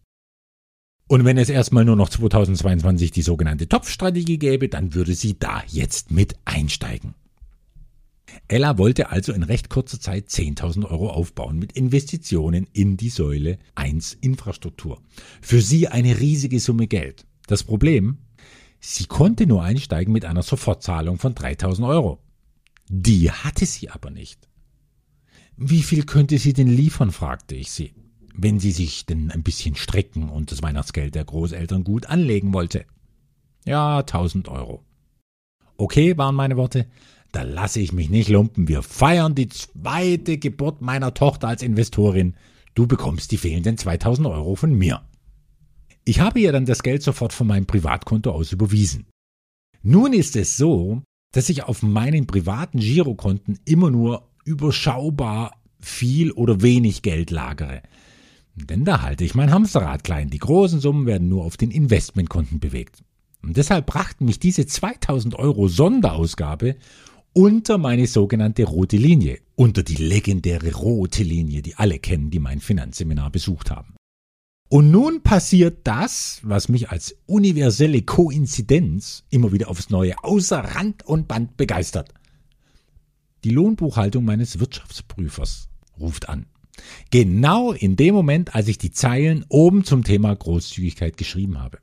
Und 1.08 1.25
wenn 1.25 1.38
es 1.38 1.49
erstmal 1.49 1.86
nur 1.86 1.95
noch 1.95 2.10
2022 2.10 3.12
die 3.12 3.21
sogenannte 3.21 3.69
Topfstrategie 3.69 4.39
gäbe, 4.39 4.67
dann 4.67 4.95
würde 4.95 5.13
sie 5.13 5.38
da 5.38 5.63
jetzt 5.67 6.10
mit 6.12 6.36
einsteigen. 6.45 7.13
Ella 8.47 8.79
wollte 8.79 9.12
also 9.12 9.32
in 9.32 9.43
recht 9.43 9.69
kurzer 9.69 9.99
Zeit 9.99 10.27
10.000 10.27 10.89
Euro 10.89 11.10
aufbauen 11.12 11.60
mit 11.60 11.73
Investitionen 11.73 12.67
in 12.73 12.97
die 12.97 13.10
Säule 13.10 13.60
1 13.75 14.17
Infrastruktur. 14.21 15.01
Für 15.41 15.62
sie 15.62 15.88
eine 15.88 16.19
riesige 16.19 16.60
Summe 16.60 16.88
Geld. 16.88 17.25
Das 17.45 17.63
Problem? 17.63 18.17
Sie 18.79 19.05
konnte 19.05 19.45
nur 19.45 19.63
einsteigen 19.63 20.13
mit 20.13 20.25
einer 20.25 20.43
Sofortzahlung 20.43 21.17
von 21.17 21.35
3.000 21.35 21.87
Euro. 21.87 22.19
Die 22.87 23.31
hatte 23.31 23.65
sie 23.65 23.89
aber 23.89 24.09
nicht. 24.09 24.47
Wie 25.57 25.83
viel 25.83 26.05
könnte 26.05 26.37
sie 26.37 26.53
denn 26.53 26.69
liefern, 26.69 27.11
fragte 27.11 27.55
ich 27.55 27.71
sie, 27.71 27.93
wenn 28.33 28.59
sie 28.59 28.71
sich 28.71 29.05
denn 29.05 29.29
ein 29.31 29.43
bisschen 29.43 29.75
strecken 29.75 30.29
und 30.29 30.51
das 30.51 30.63
Weihnachtsgeld 30.63 31.15
der 31.15 31.25
Großeltern 31.25 31.83
gut 31.83 32.05
anlegen 32.05 32.53
wollte. 32.53 32.85
Ja, 33.65 33.99
1000 33.99 34.47
Euro. 34.47 34.83
Okay, 35.75 36.17
waren 36.17 36.35
meine 36.35 36.57
Worte. 36.57 36.87
Da 37.31 37.43
lasse 37.43 37.79
ich 37.79 37.91
mich 37.93 38.09
nicht 38.09 38.29
lumpen. 38.29 38.67
Wir 38.67 38.81
feiern 38.81 39.35
die 39.35 39.49
zweite 39.49 40.37
Geburt 40.37 40.81
meiner 40.81 41.13
Tochter 41.13 41.49
als 41.49 41.61
Investorin. 41.61 42.35
Du 42.73 42.87
bekommst 42.87 43.31
die 43.31 43.37
fehlenden 43.37 43.77
2000 43.77 44.27
Euro 44.27 44.55
von 44.55 44.73
mir. 44.73 45.01
Ich 46.09 46.21
habe 46.21 46.39
ihr 46.39 46.51
dann 46.51 46.65
das 46.65 46.81
Geld 46.81 47.03
sofort 47.03 47.33
von 47.33 47.45
meinem 47.45 47.67
Privatkonto 47.67 48.31
aus 48.31 48.51
überwiesen. 48.51 49.05
Nun 49.83 50.11
ist 50.11 50.35
es 50.35 50.57
so, 50.57 51.03
dass 51.31 51.49
ich 51.49 51.65
auf 51.65 51.83
meinen 51.83 52.25
privaten 52.25 52.79
Girokonten 52.79 53.59
immer 53.63 53.91
nur 53.91 54.27
überschaubar 54.43 55.61
viel 55.79 56.31
oder 56.31 56.63
wenig 56.63 57.03
Geld 57.03 57.29
lagere. 57.29 57.83
Denn 58.55 58.85
da 58.85 59.03
halte 59.03 59.23
ich 59.23 59.35
mein 59.35 59.51
Hamsterrad 59.51 60.03
klein. 60.03 60.31
Die 60.31 60.39
großen 60.39 60.79
Summen 60.79 61.05
werden 61.05 61.29
nur 61.29 61.45
auf 61.45 61.57
den 61.57 61.69
Investmentkonten 61.69 62.59
bewegt. 62.59 63.03
Und 63.43 63.57
deshalb 63.57 63.85
brachten 63.85 64.25
mich 64.25 64.39
diese 64.39 64.65
2000 64.65 65.35
Euro 65.35 65.67
Sonderausgabe 65.67 66.75
unter 67.33 67.77
meine 67.77 68.07
sogenannte 68.07 68.63
rote 68.63 68.97
Linie, 68.97 69.41
unter 69.53 69.83
die 69.83 69.97
legendäre 69.97 70.73
rote 70.73 71.21
Linie, 71.21 71.61
die 71.61 71.75
alle 71.75 71.99
kennen, 71.99 72.31
die 72.31 72.39
mein 72.39 72.61
Finanzseminar 72.61 73.29
besucht 73.29 73.69
haben. 73.69 73.93
Und 74.69 74.91
nun 74.91 75.23
passiert 75.23 75.79
das, 75.86 76.41
was 76.43 76.69
mich 76.69 76.91
als 76.91 77.15
universelle 77.25 78.03
Koinzidenz 78.03 79.23
immer 79.32 79.51
wieder 79.51 79.67
aufs 79.67 79.89
Neue 79.89 80.23
außer 80.23 80.60
Rand 80.60 81.03
und 81.08 81.27
Band 81.27 81.58
begeistert. 81.58 82.13
Die 83.43 83.49
Lohnbuchhaltung 83.49 84.23
meines 84.23 84.60
Wirtschaftsprüfers 84.60 85.69
ruft 85.99 86.29
an. 86.29 86.45
Genau 87.10 87.71
in 87.71 87.95
dem 87.95 88.13
Moment, 88.13 88.53
als 88.53 88.67
ich 88.67 88.77
die 88.77 88.91
Zeilen 88.91 89.43
oben 89.49 89.84
zum 89.84 90.03
Thema 90.03 90.36
Großzügigkeit 90.36 91.17
geschrieben 91.17 91.60
habe. 91.60 91.79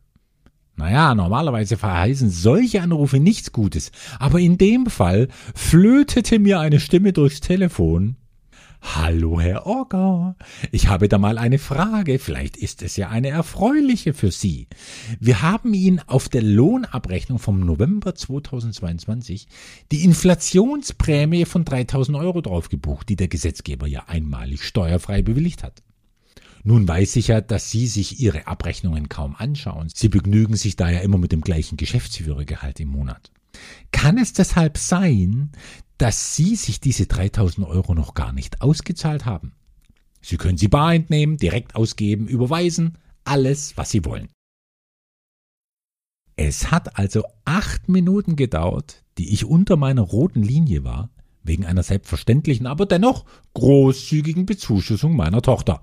Naja, 0.76 1.14
normalerweise 1.14 1.76
verheißen 1.76 2.30
solche 2.30 2.82
Anrufe 2.82 3.18
nichts 3.18 3.50
Gutes, 3.50 3.90
aber 4.18 4.38
in 4.38 4.58
dem 4.58 4.86
Fall 4.86 5.28
flötete 5.54 6.38
mir 6.38 6.60
eine 6.60 6.78
Stimme 6.78 7.12
durchs 7.12 7.40
Telefon. 7.40 8.16
Hallo, 8.80 9.40
Herr 9.40 9.66
Orger. 9.66 10.36
Ich 10.72 10.88
habe 10.88 11.08
da 11.08 11.18
mal 11.18 11.38
eine 11.38 11.58
Frage. 11.58 12.18
Vielleicht 12.18 12.56
ist 12.56 12.82
es 12.82 12.96
ja 12.96 13.08
eine 13.08 13.28
erfreuliche 13.28 14.14
für 14.14 14.30
Sie. 14.30 14.68
Wir 15.18 15.42
haben 15.42 15.74
Ihnen 15.74 16.00
auf 16.06 16.28
der 16.28 16.42
Lohnabrechnung 16.42 17.38
vom 17.38 17.60
November 17.60 18.14
2022 18.14 19.48
die 19.92 20.04
Inflationsprämie 20.04 21.44
von 21.44 21.64
3000 21.64 22.16
Euro 22.16 22.40
draufgebucht, 22.40 23.08
die 23.08 23.16
der 23.16 23.28
Gesetzgeber 23.28 23.86
ja 23.86 24.04
einmalig 24.06 24.62
steuerfrei 24.62 25.22
bewilligt 25.22 25.62
hat. 25.62 25.82
Nun 26.62 26.88
weiß 26.88 27.16
ich 27.16 27.28
ja, 27.28 27.40
dass 27.40 27.70
Sie 27.70 27.86
sich 27.86 28.18
Ihre 28.18 28.48
Abrechnungen 28.48 29.08
kaum 29.08 29.36
anschauen. 29.36 29.88
Sie 29.94 30.08
begnügen 30.08 30.56
sich 30.56 30.74
da 30.74 30.90
ja 30.90 30.98
immer 30.98 31.16
mit 31.16 31.30
dem 31.30 31.42
gleichen 31.42 31.76
Geschäftsführergehalt 31.76 32.80
im 32.80 32.88
Monat. 32.88 33.30
Kann 33.92 34.18
es 34.18 34.32
deshalb 34.32 34.76
sein, 34.76 35.52
dass 35.98 36.36
Sie 36.36 36.56
sich 36.56 36.80
diese 36.80 37.06
3000 37.06 37.66
Euro 37.66 37.94
noch 37.94 38.14
gar 38.14 38.32
nicht 38.32 38.60
ausgezahlt 38.62 39.24
haben? 39.24 39.52
Sie 40.20 40.36
können 40.36 40.58
sie 40.58 40.68
bar 40.68 40.92
entnehmen, 40.94 41.36
direkt 41.36 41.76
ausgeben, 41.76 42.26
überweisen, 42.26 42.98
alles, 43.24 43.76
was 43.76 43.90
Sie 43.90 44.04
wollen. 44.04 44.28
Es 46.36 46.70
hat 46.70 46.98
also 46.98 47.24
acht 47.44 47.88
Minuten 47.88 48.36
gedauert, 48.36 49.04
die 49.18 49.32
ich 49.32 49.46
unter 49.46 49.76
meiner 49.76 50.02
roten 50.02 50.42
Linie 50.42 50.84
war, 50.84 51.10
wegen 51.42 51.64
einer 51.64 51.82
selbstverständlichen, 51.82 52.66
aber 52.66 52.86
dennoch 52.86 53.24
großzügigen 53.54 54.46
Bezuschussung 54.46 55.16
meiner 55.16 55.42
Tochter. 55.42 55.80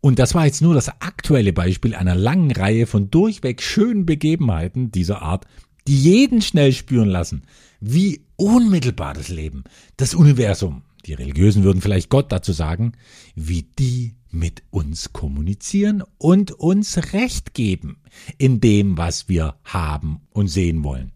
Und 0.00 0.18
das 0.18 0.34
war 0.34 0.46
jetzt 0.46 0.62
nur 0.62 0.74
das 0.74 0.88
aktuelle 1.00 1.52
Beispiel 1.52 1.94
einer 1.94 2.14
langen 2.14 2.52
Reihe 2.52 2.86
von 2.86 3.10
durchweg 3.10 3.62
schönen 3.62 4.06
Begebenheiten 4.06 4.90
dieser 4.90 5.22
Art, 5.22 5.46
jeden 5.90 6.40
schnell 6.42 6.72
spüren 6.72 7.08
lassen, 7.08 7.42
wie 7.80 8.24
unmittelbar 8.36 9.14
das 9.14 9.28
Leben, 9.28 9.64
das 9.96 10.14
Universum, 10.14 10.82
die 11.06 11.14
Religiösen 11.14 11.64
würden 11.64 11.80
vielleicht 11.80 12.10
Gott 12.10 12.30
dazu 12.30 12.52
sagen, 12.52 12.92
wie 13.34 13.62
die 13.62 14.16
mit 14.30 14.62
uns 14.70 15.12
kommunizieren 15.12 16.04
und 16.18 16.52
uns 16.52 17.12
Recht 17.12 17.54
geben 17.54 18.02
in 18.38 18.60
dem, 18.60 18.96
was 18.96 19.28
wir 19.28 19.56
haben 19.64 20.20
und 20.30 20.48
sehen 20.48 20.84
wollen. 20.84 21.12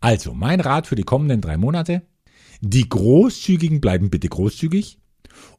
Also, 0.00 0.34
mein 0.34 0.60
Rat 0.60 0.86
für 0.86 0.96
die 0.96 1.02
kommenden 1.02 1.40
drei 1.40 1.56
Monate. 1.56 2.02
Die 2.60 2.88
Großzügigen 2.88 3.80
bleiben 3.80 4.10
bitte 4.10 4.28
großzügig. 4.28 4.98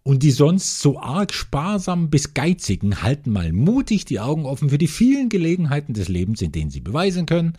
Und 0.03 0.23
die 0.23 0.31
sonst 0.31 0.79
so 0.79 0.99
arg 0.99 1.33
sparsamen 1.33 2.09
bis 2.09 2.33
geizigen 2.33 3.01
halten 3.01 3.31
mal 3.31 3.51
mutig 3.51 4.05
die 4.05 4.19
Augen 4.19 4.45
offen 4.45 4.69
für 4.69 4.77
die 4.77 4.87
vielen 4.87 5.29
Gelegenheiten 5.29 5.93
des 5.93 6.07
Lebens, 6.07 6.41
in 6.41 6.51
denen 6.51 6.71
sie 6.71 6.79
beweisen 6.79 7.25
können, 7.25 7.57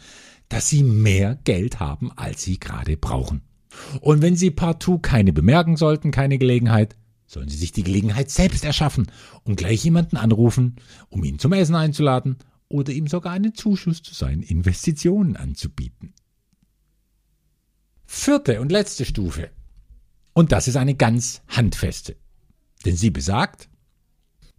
dass 0.49 0.69
sie 0.69 0.83
mehr 0.83 1.39
Geld 1.45 1.79
haben, 1.79 2.11
als 2.17 2.43
sie 2.43 2.59
gerade 2.59 2.97
brauchen. 2.97 3.43
Und 4.01 4.23
wenn 4.23 4.37
sie 4.37 4.51
partout 4.51 5.01
keine 5.01 5.33
bemerken 5.33 5.77
sollten, 5.77 6.11
keine 6.11 6.39
Gelegenheit, 6.39 6.97
sollen 7.27 7.49
sie 7.49 7.59
sich 7.59 7.73
die 7.73 7.83
Gelegenheit 7.83 8.31
selbst 8.31 8.65
erschaffen 8.65 9.11
und 9.45 9.57
gleich 9.57 9.85
jemanden 9.85 10.17
anrufen, 10.17 10.77
um 11.11 11.23
ihn 11.25 11.39
zum 11.39 11.53
Essen 11.53 11.75
einzuladen 11.75 12.39
oder 12.69 12.93
ihm 12.93 13.07
sogar 13.07 13.33
einen 13.33 13.55
Zuschuss 13.55 14.03
zu 14.03 14.15
seinen 14.15 14.43
Investitionen 14.43 15.37
anzubieten. 15.37 16.15
Vierte 18.07 18.61
und 18.63 18.73
letzte 18.73 19.05
Stufe. 19.05 19.51
Und 20.39 20.53
das 20.53 20.69
ist 20.69 20.77
eine 20.77 20.95
ganz 20.95 21.43
handfeste. 21.49 22.15
Denn 22.85 22.95
sie 22.95 23.11
besagt, 23.11 23.69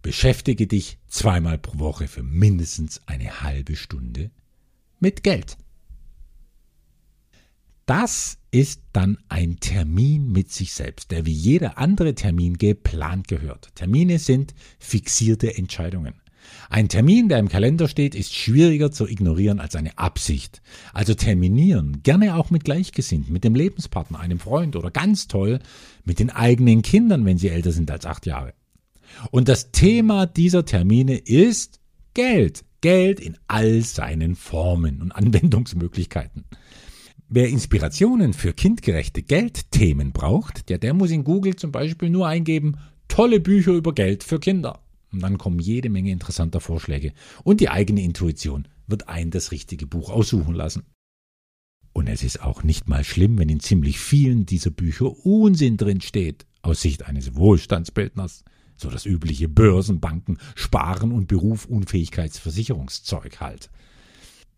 beschäftige 0.02 0.66
dich 0.66 0.98
zweimal 1.08 1.56
pro 1.56 1.78
Woche 1.78 2.06
für 2.06 2.22
mindestens 2.22 3.00
eine 3.06 3.40
halbe 3.40 3.76
Stunde 3.76 4.30
mit 4.98 5.22
Geld. 5.22 5.56
Das 7.86 8.36
ist 8.50 8.82
dann 8.92 9.16
ein 9.30 9.58
Termin 9.58 10.30
mit 10.30 10.52
sich 10.52 10.74
selbst, 10.74 11.12
der 11.12 11.24
wie 11.24 11.32
jeder 11.32 11.78
andere 11.78 12.14
Termin 12.14 12.58
geplant 12.58 13.26
gehört. 13.26 13.74
Termine 13.74 14.18
sind 14.18 14.54
fixierte 14.78 15.56
Entscheidungen. 15.56 16.20
Ein 16.68 16.88
Termin, 16.88 17.28
der 17.28 17.38
im 17.38 17.48
Kalender 17.48 17.88
steht, 17.88 18.14
ist 18.14 18.34
schwieriger 18.34 18.92
zu 18.92 19.08
ignorieren 19.08 19.60
als 19.60 19.74
eine 19.76 19.98
Absicht. 19.98 20.62
Also 20.92 21.14
terminieren, 21.14 22.02
gerne 22.02 22.36
auch 22.36 22.50
mit 22.50 22.64
Gleichgesinnten, 22.64 23.32
mit 23.32 23.44
dem 23.44 23.54
Lebenspartner, 23.54 24.20
einem 24.20 24.38
Freund 24.38 24.76
oder 24.76 24.90
ganz 24.90 25.28
toll 25.28 25.58
mit 26.04 26.18
den 26.18 26.30
eigenen 26.30 26.82
Kindern, 26.82 27.24
wenn 27.24 27.38
sie 27.38 27.48
älter 27.48 27.72
sind 27.72 27.90
als 27.90 28.06
acht 28.06 28.26
Jahre. 28.26 28.54
Und 29.30 29.48
das 29.48 29.72
Thema 29.72 30.26
dieser 30.26 30.64
Termine 30.64 31.16
ist 31.16 31.80
Geld. 32.14 32.64
Geld 32.80 33.20
in 33.20 33.36
all 33.46 33.82
seinen 33.82 34.36
Formen 34.36 35.02
und 35.02 35.12
Anwendungsmöglichkeiten. 35.12 36.44
Wer 37.28 37.48
Inspirationen 37.48 38.32
für 38.32 38.52
kindgerechte 38.52 39.22
Geldthemen 39.22 40.12
braucht, 40.12 40.68
der, 40.68 40.78
der 40.78 40.94
muss 40.94 41.10
in 41.10 41.22
Google 41.22 41.56
zum 41.56 41.70
Beispiel 41.70 42.10
nur 42.10 42.26
eingeben, 42.26 42.78
tolle 43.06 43.38
Bücher 43.38 43.72
über 43.72 43.92
Geld 43.92 44.24
für 44.24 44.40
Kinder. 44.40 44.80
Und 45.12 45.20
dann 45.20 45.38
kommen 45.38 45.58
jede 45.58 45.90
Menge 45.90 46.10
interessanter 46.10 46.60
Vorschläge. 46.60 47.12
Und 47.42 47.60
die 47.60 47.68
eigene 47.68 48.02
Intuition 48.02 48.68
wird 48.86 49.08
ein 49.08 49.30
das 49.30 49.50
richtige 49.50 49.86
Buch 49.86 50.10
aussuchen 50.10 50.54
lassen. 50.54 50.84
Und 51.92 52.06
es 52.06 52.22
ist 52.22 52.42
auch 52.42 52.62
nicht 52.62 52.88
mal 52.88 53.02
schlimm, 53.02 53.38
wenn 53.38 53.48
in 53.48 53.60
ziemlich 53.60 53.98
vielen 53.98 54.46
dieser 54.46 54.70
Bücher 54.70 55.26
Unsinn 55.26 55.76
drin 55.76 56.00
steht, 56.00 56.46
aus 56.62 56.80
Sicht 56.80 57.04
eines 57.06 57.34
Wohlstandsbildners. 57.34 58.44
So 58.76 58.88
das 58.88 59.04
übliche 59.04 59.48
Börsen, 59.48 60.00
Banken, 60.00 60.38
Sparen 60.54 61.12
und 61.12 61.26
Beruf, 61.26 61.66
Unfähigkeitsversicherungszeug 61.66 63.40
halt. 63.40 63.70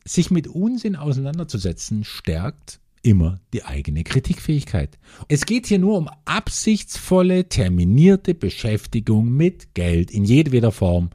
Sich 0.05 0.31
mit 0.31 0.47
Unsinn 0.47 0.97
auseinanderzusetzen 0.97 2.05
stärkt 2.05 2.81
immer 3.03 3.41
die 3.53 3.65
eigene 3.65 4.05
Kritikfähigkeit. 4.05 4.99
Es 5.29 5.45
geht 5.45 5.67
hier 5.67 5.79
nur 5.79 5.99
um 5.99 6.09
absichtsvolle, 6.25 7.49
terminierte 7.49 8.35
Beschäftigung 8.35 9.29
mit 9.29 9.75
Geld 9.75 10.11
in 10.11 10.25
jedweder 10.25 10.73
Form. 10.73 11.11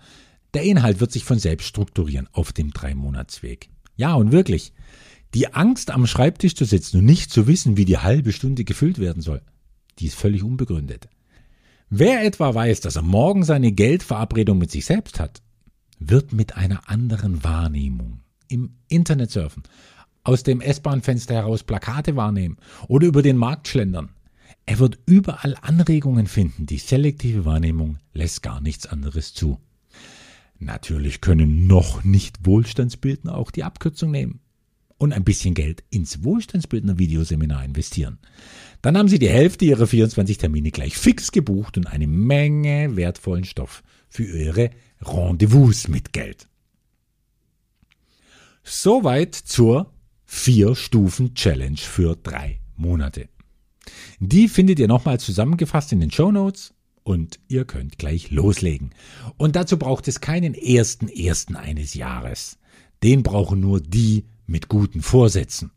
Der 0.53 0.63
Inhalt 0.63 0.99
wird 0.99 1.11
sich 1.11 1.23
von 1.23 1.39
selbst 1.39 1.67
strukturieren 1.67 2.27
auf 2.33 2.51
dem 2.53 2.71
Dreimonatsweg. 2.71 3.69
Ja, 3.95 4.13
und 4.15 4.31
wirklich, 4.31 4.73
die 5.33 5.53
Angst 5.53 5.91
am 5.91 6.07
Schreibtisch 6.07 6.55
zu 6.55 6.65
sitzen 6.65 6.99
und 6.99 7.05
nicht 7.05 7.31
zu 7.31 7.47
wissen, 7.47 7.77
wie 7.77 7.85
die 7.85 7.97
halbe 7.97 8.31
Stunde 8.31 8.63
gefüllt 8.63 8.99
werden 8.99 9.21
soll, 9.21 9.41
die 9.99 10.07
ist 10.07 10.15
völlig 10.15 10.43
unbegründet. 10.43 11.07
Wer 11.89 12.23
etwa 12.23 12.53
weiß, 12.53 12.81
dass 12.81 12.97
er 12.97 13.01
morgen 13.01 13.43
seine 13.43 13.71
Geldverabredung 13.71 14.57
mit 14.57 14.71
sich 14.71 14.85
selbst 14.85 15.19
hat, 15.19 15.41
wird 15.99 16.33
mit 16.33 16.55
einer 16.57 16.89
anderen 16.89 17.43
Wahrnehmung 17.43 18.21
im 18.49 18.77
Internet 18.87 19.31
surfen, 19.31 19.63
aus 20.27 20.43
dem 20.43 20.59
S-Bahn-Fenster 20.59 21.35
heraus 21.35 21.63
Plakate 21.63 22.17
wahrnehmen 22.17 22.57
oder 22.89 23.07
über 23.07 23.21
den 23.21 23.37
Markt 23.37 23.69
schlendern. 23.69 24.09
Er 24.65 24.79
wird 24.79 24.99
überall 25.05 25.55
Anregungen 25.61 26.27
finden. 26.27 26.65
Die 26.65 26.79
selektive 26.79 27.45
Wahrnehmung 27.45 27.99
lässt 28.13 28.43
gar 28.43 28.59
nichts 28.59 28.85
anderes 28.85 29.33
zu. 29.33 29.57
Natürlich 30.59 31.21
können 31.21 31.67
noch 31.67 32.03
nicht 32.03 32.45
Wohlstandsbildner 32.45 33.37
auch 33.37 33.51
die 33.51 33.63
Abkürzung 33.63 34.11
nehmen 34.11 34.41
und 34.97 35.13
ein 35.13 35.23
bisschen 35.23 35.53
Geld 35.53 35.83
ins 35.91 36.23
Wohlstandsbildner 36.23 36.97
Videoseminar 36.97 37.63
investieren. 37.63 38.17
Dann 38.81 38.97
haben 38.97 39.07
Sie 39.07 39.19
die 39.19 39.29
Hälfte 39.29 39.63
Ihrer 39.63 39.87
24 39.87 40.37
Termine 40.37 40.71
gleich 40.71 40.97
fix 40.97 41.31
gebucht 41.31 41.77
und 41.77 41.87
eine 41.87 42.07
Menge 42.07 42.97
wertvollen 42.97 43.45
Stoff 43.45 43.81
für 44.09 44.23
Ihre 44.23 44.71
Rendezvous 45.01 45.87
mit 45.87 46.11
Geld. 46.11 46.49
Soweit 48.63 49.33
zur 49.33 49.93
Vier-Stufen-Challenge 50.27 51.77
für 51.77 52.15
drei 52.15 52.59
Monate. 52.75 53.29
Die 54.19 54.47
findet 54.47 54.77
ihr 54.77 54.87
nochmal 54.87 55.19
zusammengefasst 55.19 55.91
in 55.93 56.01
den 56.01 56.11
Show 56.11 56.31
Notes 56.31 56.73
und 57.03 57.39
ihr 57.47 57.65
könnt 57.65 57.97
gleich 57.97 58.29
loslegen. 58.29 58.91
Und 59.37 59.55
dazu 59.55 59.77
braucht 59.77 60.07
es 60.07 60.19
keinen 60.19 60.53
ersten 60.53 61.07
ersten 61.07 61.55
eines 61.55 61.93
Jahres. 61.93 62.59
Den 63.03 63.23
brauchen 63.23 63.61
nur 63.61 63.79
die 63.79 64.25
mit 64.45 64.67
guten 64.67 65.01
Vorsätzen. 65.01 65.71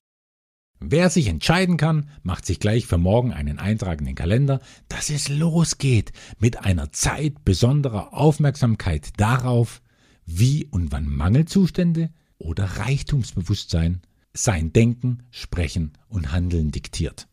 Wer 0.80 1.10
sich 1.10 1.28
entscheiden 1.28 1.76
kann, 1.76 2.08
macht 2.22 2.46
sich 2.46 2.58
gleich 2.58 2.86
für 2.86 2.98
morgen 2.98 3.32
einen 3.32 3.58
Eintrag 3.58 4.00
in 4.00 4.06
den 4.06 4.14
Kalender, 4.14 4.60
dass 4.88 5.10
es 5.10 5.28
losgeht 5.28 6.12
mit 6.38 6.64
einer 6.64 6.90
Zeit 6.90 7.44
besonderer 7.44 8.14
Aufmerksamkeit 8.14 9.10
darauf, 9.18 9.82
wie 10.24 10.66
und 10.66 10.90
wann 10.90 11.06
Mangelzustände 11.06 12.10
oder 12.38 12.64
Reichtumsbewusstsein 12.64 14.00
sein 14.32 14.72
Denken, 14.72 15.24
Sprechen 15.30 15.92
und 16.08 16.32
Handeln 16.32 16.70
diktiert. 16.70 17.28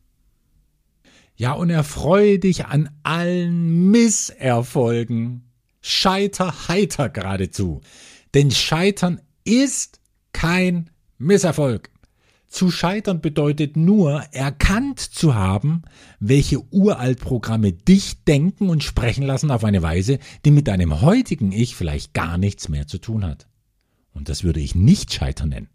Ja, 1.36 1.54
und 1.54 1.70
erfreue 1.70 2.40
dich 2.40 2.66
an 2.66 2.90
allen 3.04 3.92
Misserfolgen. 3.92 5.44
Scheiter 5.82 6.68
heiter 6.68 7.10
geradezu. 7.10 7.82
Denn 8.34 8.52
Scheitern 8.52 9.22
ist 9.44 10.00
kein 10.34 10.90
Misserfolg. 11.18 11.92
Zu 12.48 12.72
scheitern 12.72 13.22
bedeutet 13.22 13.76
nur, 13.76 14.22
erkannt 14.32 15.00
zu 15.00 15.36
haben, 15.36 15.82
welche 16.20 16.62
Uraltprogramme 16.74 17.74
dich 17.74 18.24
denken 18.24 18.70
und 18.70 18.84
sprechen 18.84 19.24
lassen 19.24 19.52
auf 19.52 19.64
eine 19.64 19.84
Weise, 19.84 20.18
die 20.46 20.52
mit 20.52 20.68
deinem 20.68 21.02
heutigen 21.02 21.52
Ich 21.52 21.76
vielleicht 21.76 22.14
gar 22.14 22.38
nichts 22.38 22.70
mehr 22.70 22.88
zu 22.88 23.00
tun 23.00 23.26
hat. 23.26 23.48
Und 24.14 24.30
das 24.30 24.44
würde 24.44 24.62
ich 24.62 24.76
nicht 24.76 25.14
scheitern 25.14 25.50
nennen. 25.50 25.70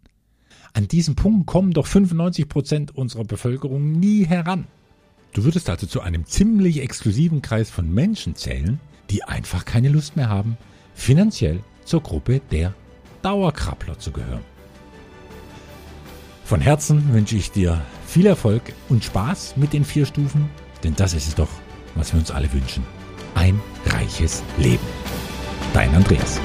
An 0.73 0.87
diesem 0.87 1.15
Punkt 1.15 1.45
kommen 1.45 1.71
doch 1.71 1.85
95 1.85 2.49
Prozent 2.49 2.97
unserer 2.97 3.23
Bevölkerung 3.23 3.91
nie 3.91 4.25
heran. 4.25 4.65
Du 5.33 5.43
würdest 5.43 5.69
also 5.69 5.85
zu 5.85 6.01
einem 6.01 6.25
ziemlich 6.25 6.81
exklusiven 6.81 7.41
Kreis 7.41 7.69
von 7.69 7.91
Menschen 7.91 8.35
zählen, 8.35 8.79
die 9.09 9.23
einfach 9.23 9.65
keine 9.65 9.89
Lust 9.89 10.15
mehr 10.15 10.29
haben, 10.29 10.57
finanziell 10.95 11.59
zur 11.85 12.01
Gruppe 12.01 12.41
der 12.51 12.73
Dauerkrabbler 13.21 13.99
zu 13.99 14.11
gehören. 14.11 14.43
Von 16.43 16.59
Herzen 16.59 17.13
wünsche 17.13 17.35
ich 17.35 17.51
dir 17.51 17.81
viel 18.05 18.25
Erfolg 18.25 18.73
und 18.89 19.03
Spaß 19.03 19.57
mit 19.57 19.73
den 19.73 19.85
vier 19.85 20.05
Stufen, 20.05 20.49
denn 20.83 20.95
das 20.95 21.13
ist 21.13 21.27
es 21.27 21.35
doch, 21.35 21.49
was 21.95 22.13
wir 22.13 22.19
uns 22.19 22.31
alle 22.31 22.51
wünschen. 22.51 22.83
Ein 23.35 23.59
reiches 23.85 24.43
Leben. 24.57 24.85
Dein 25.73 25.93
Andreas. 25.95 26.39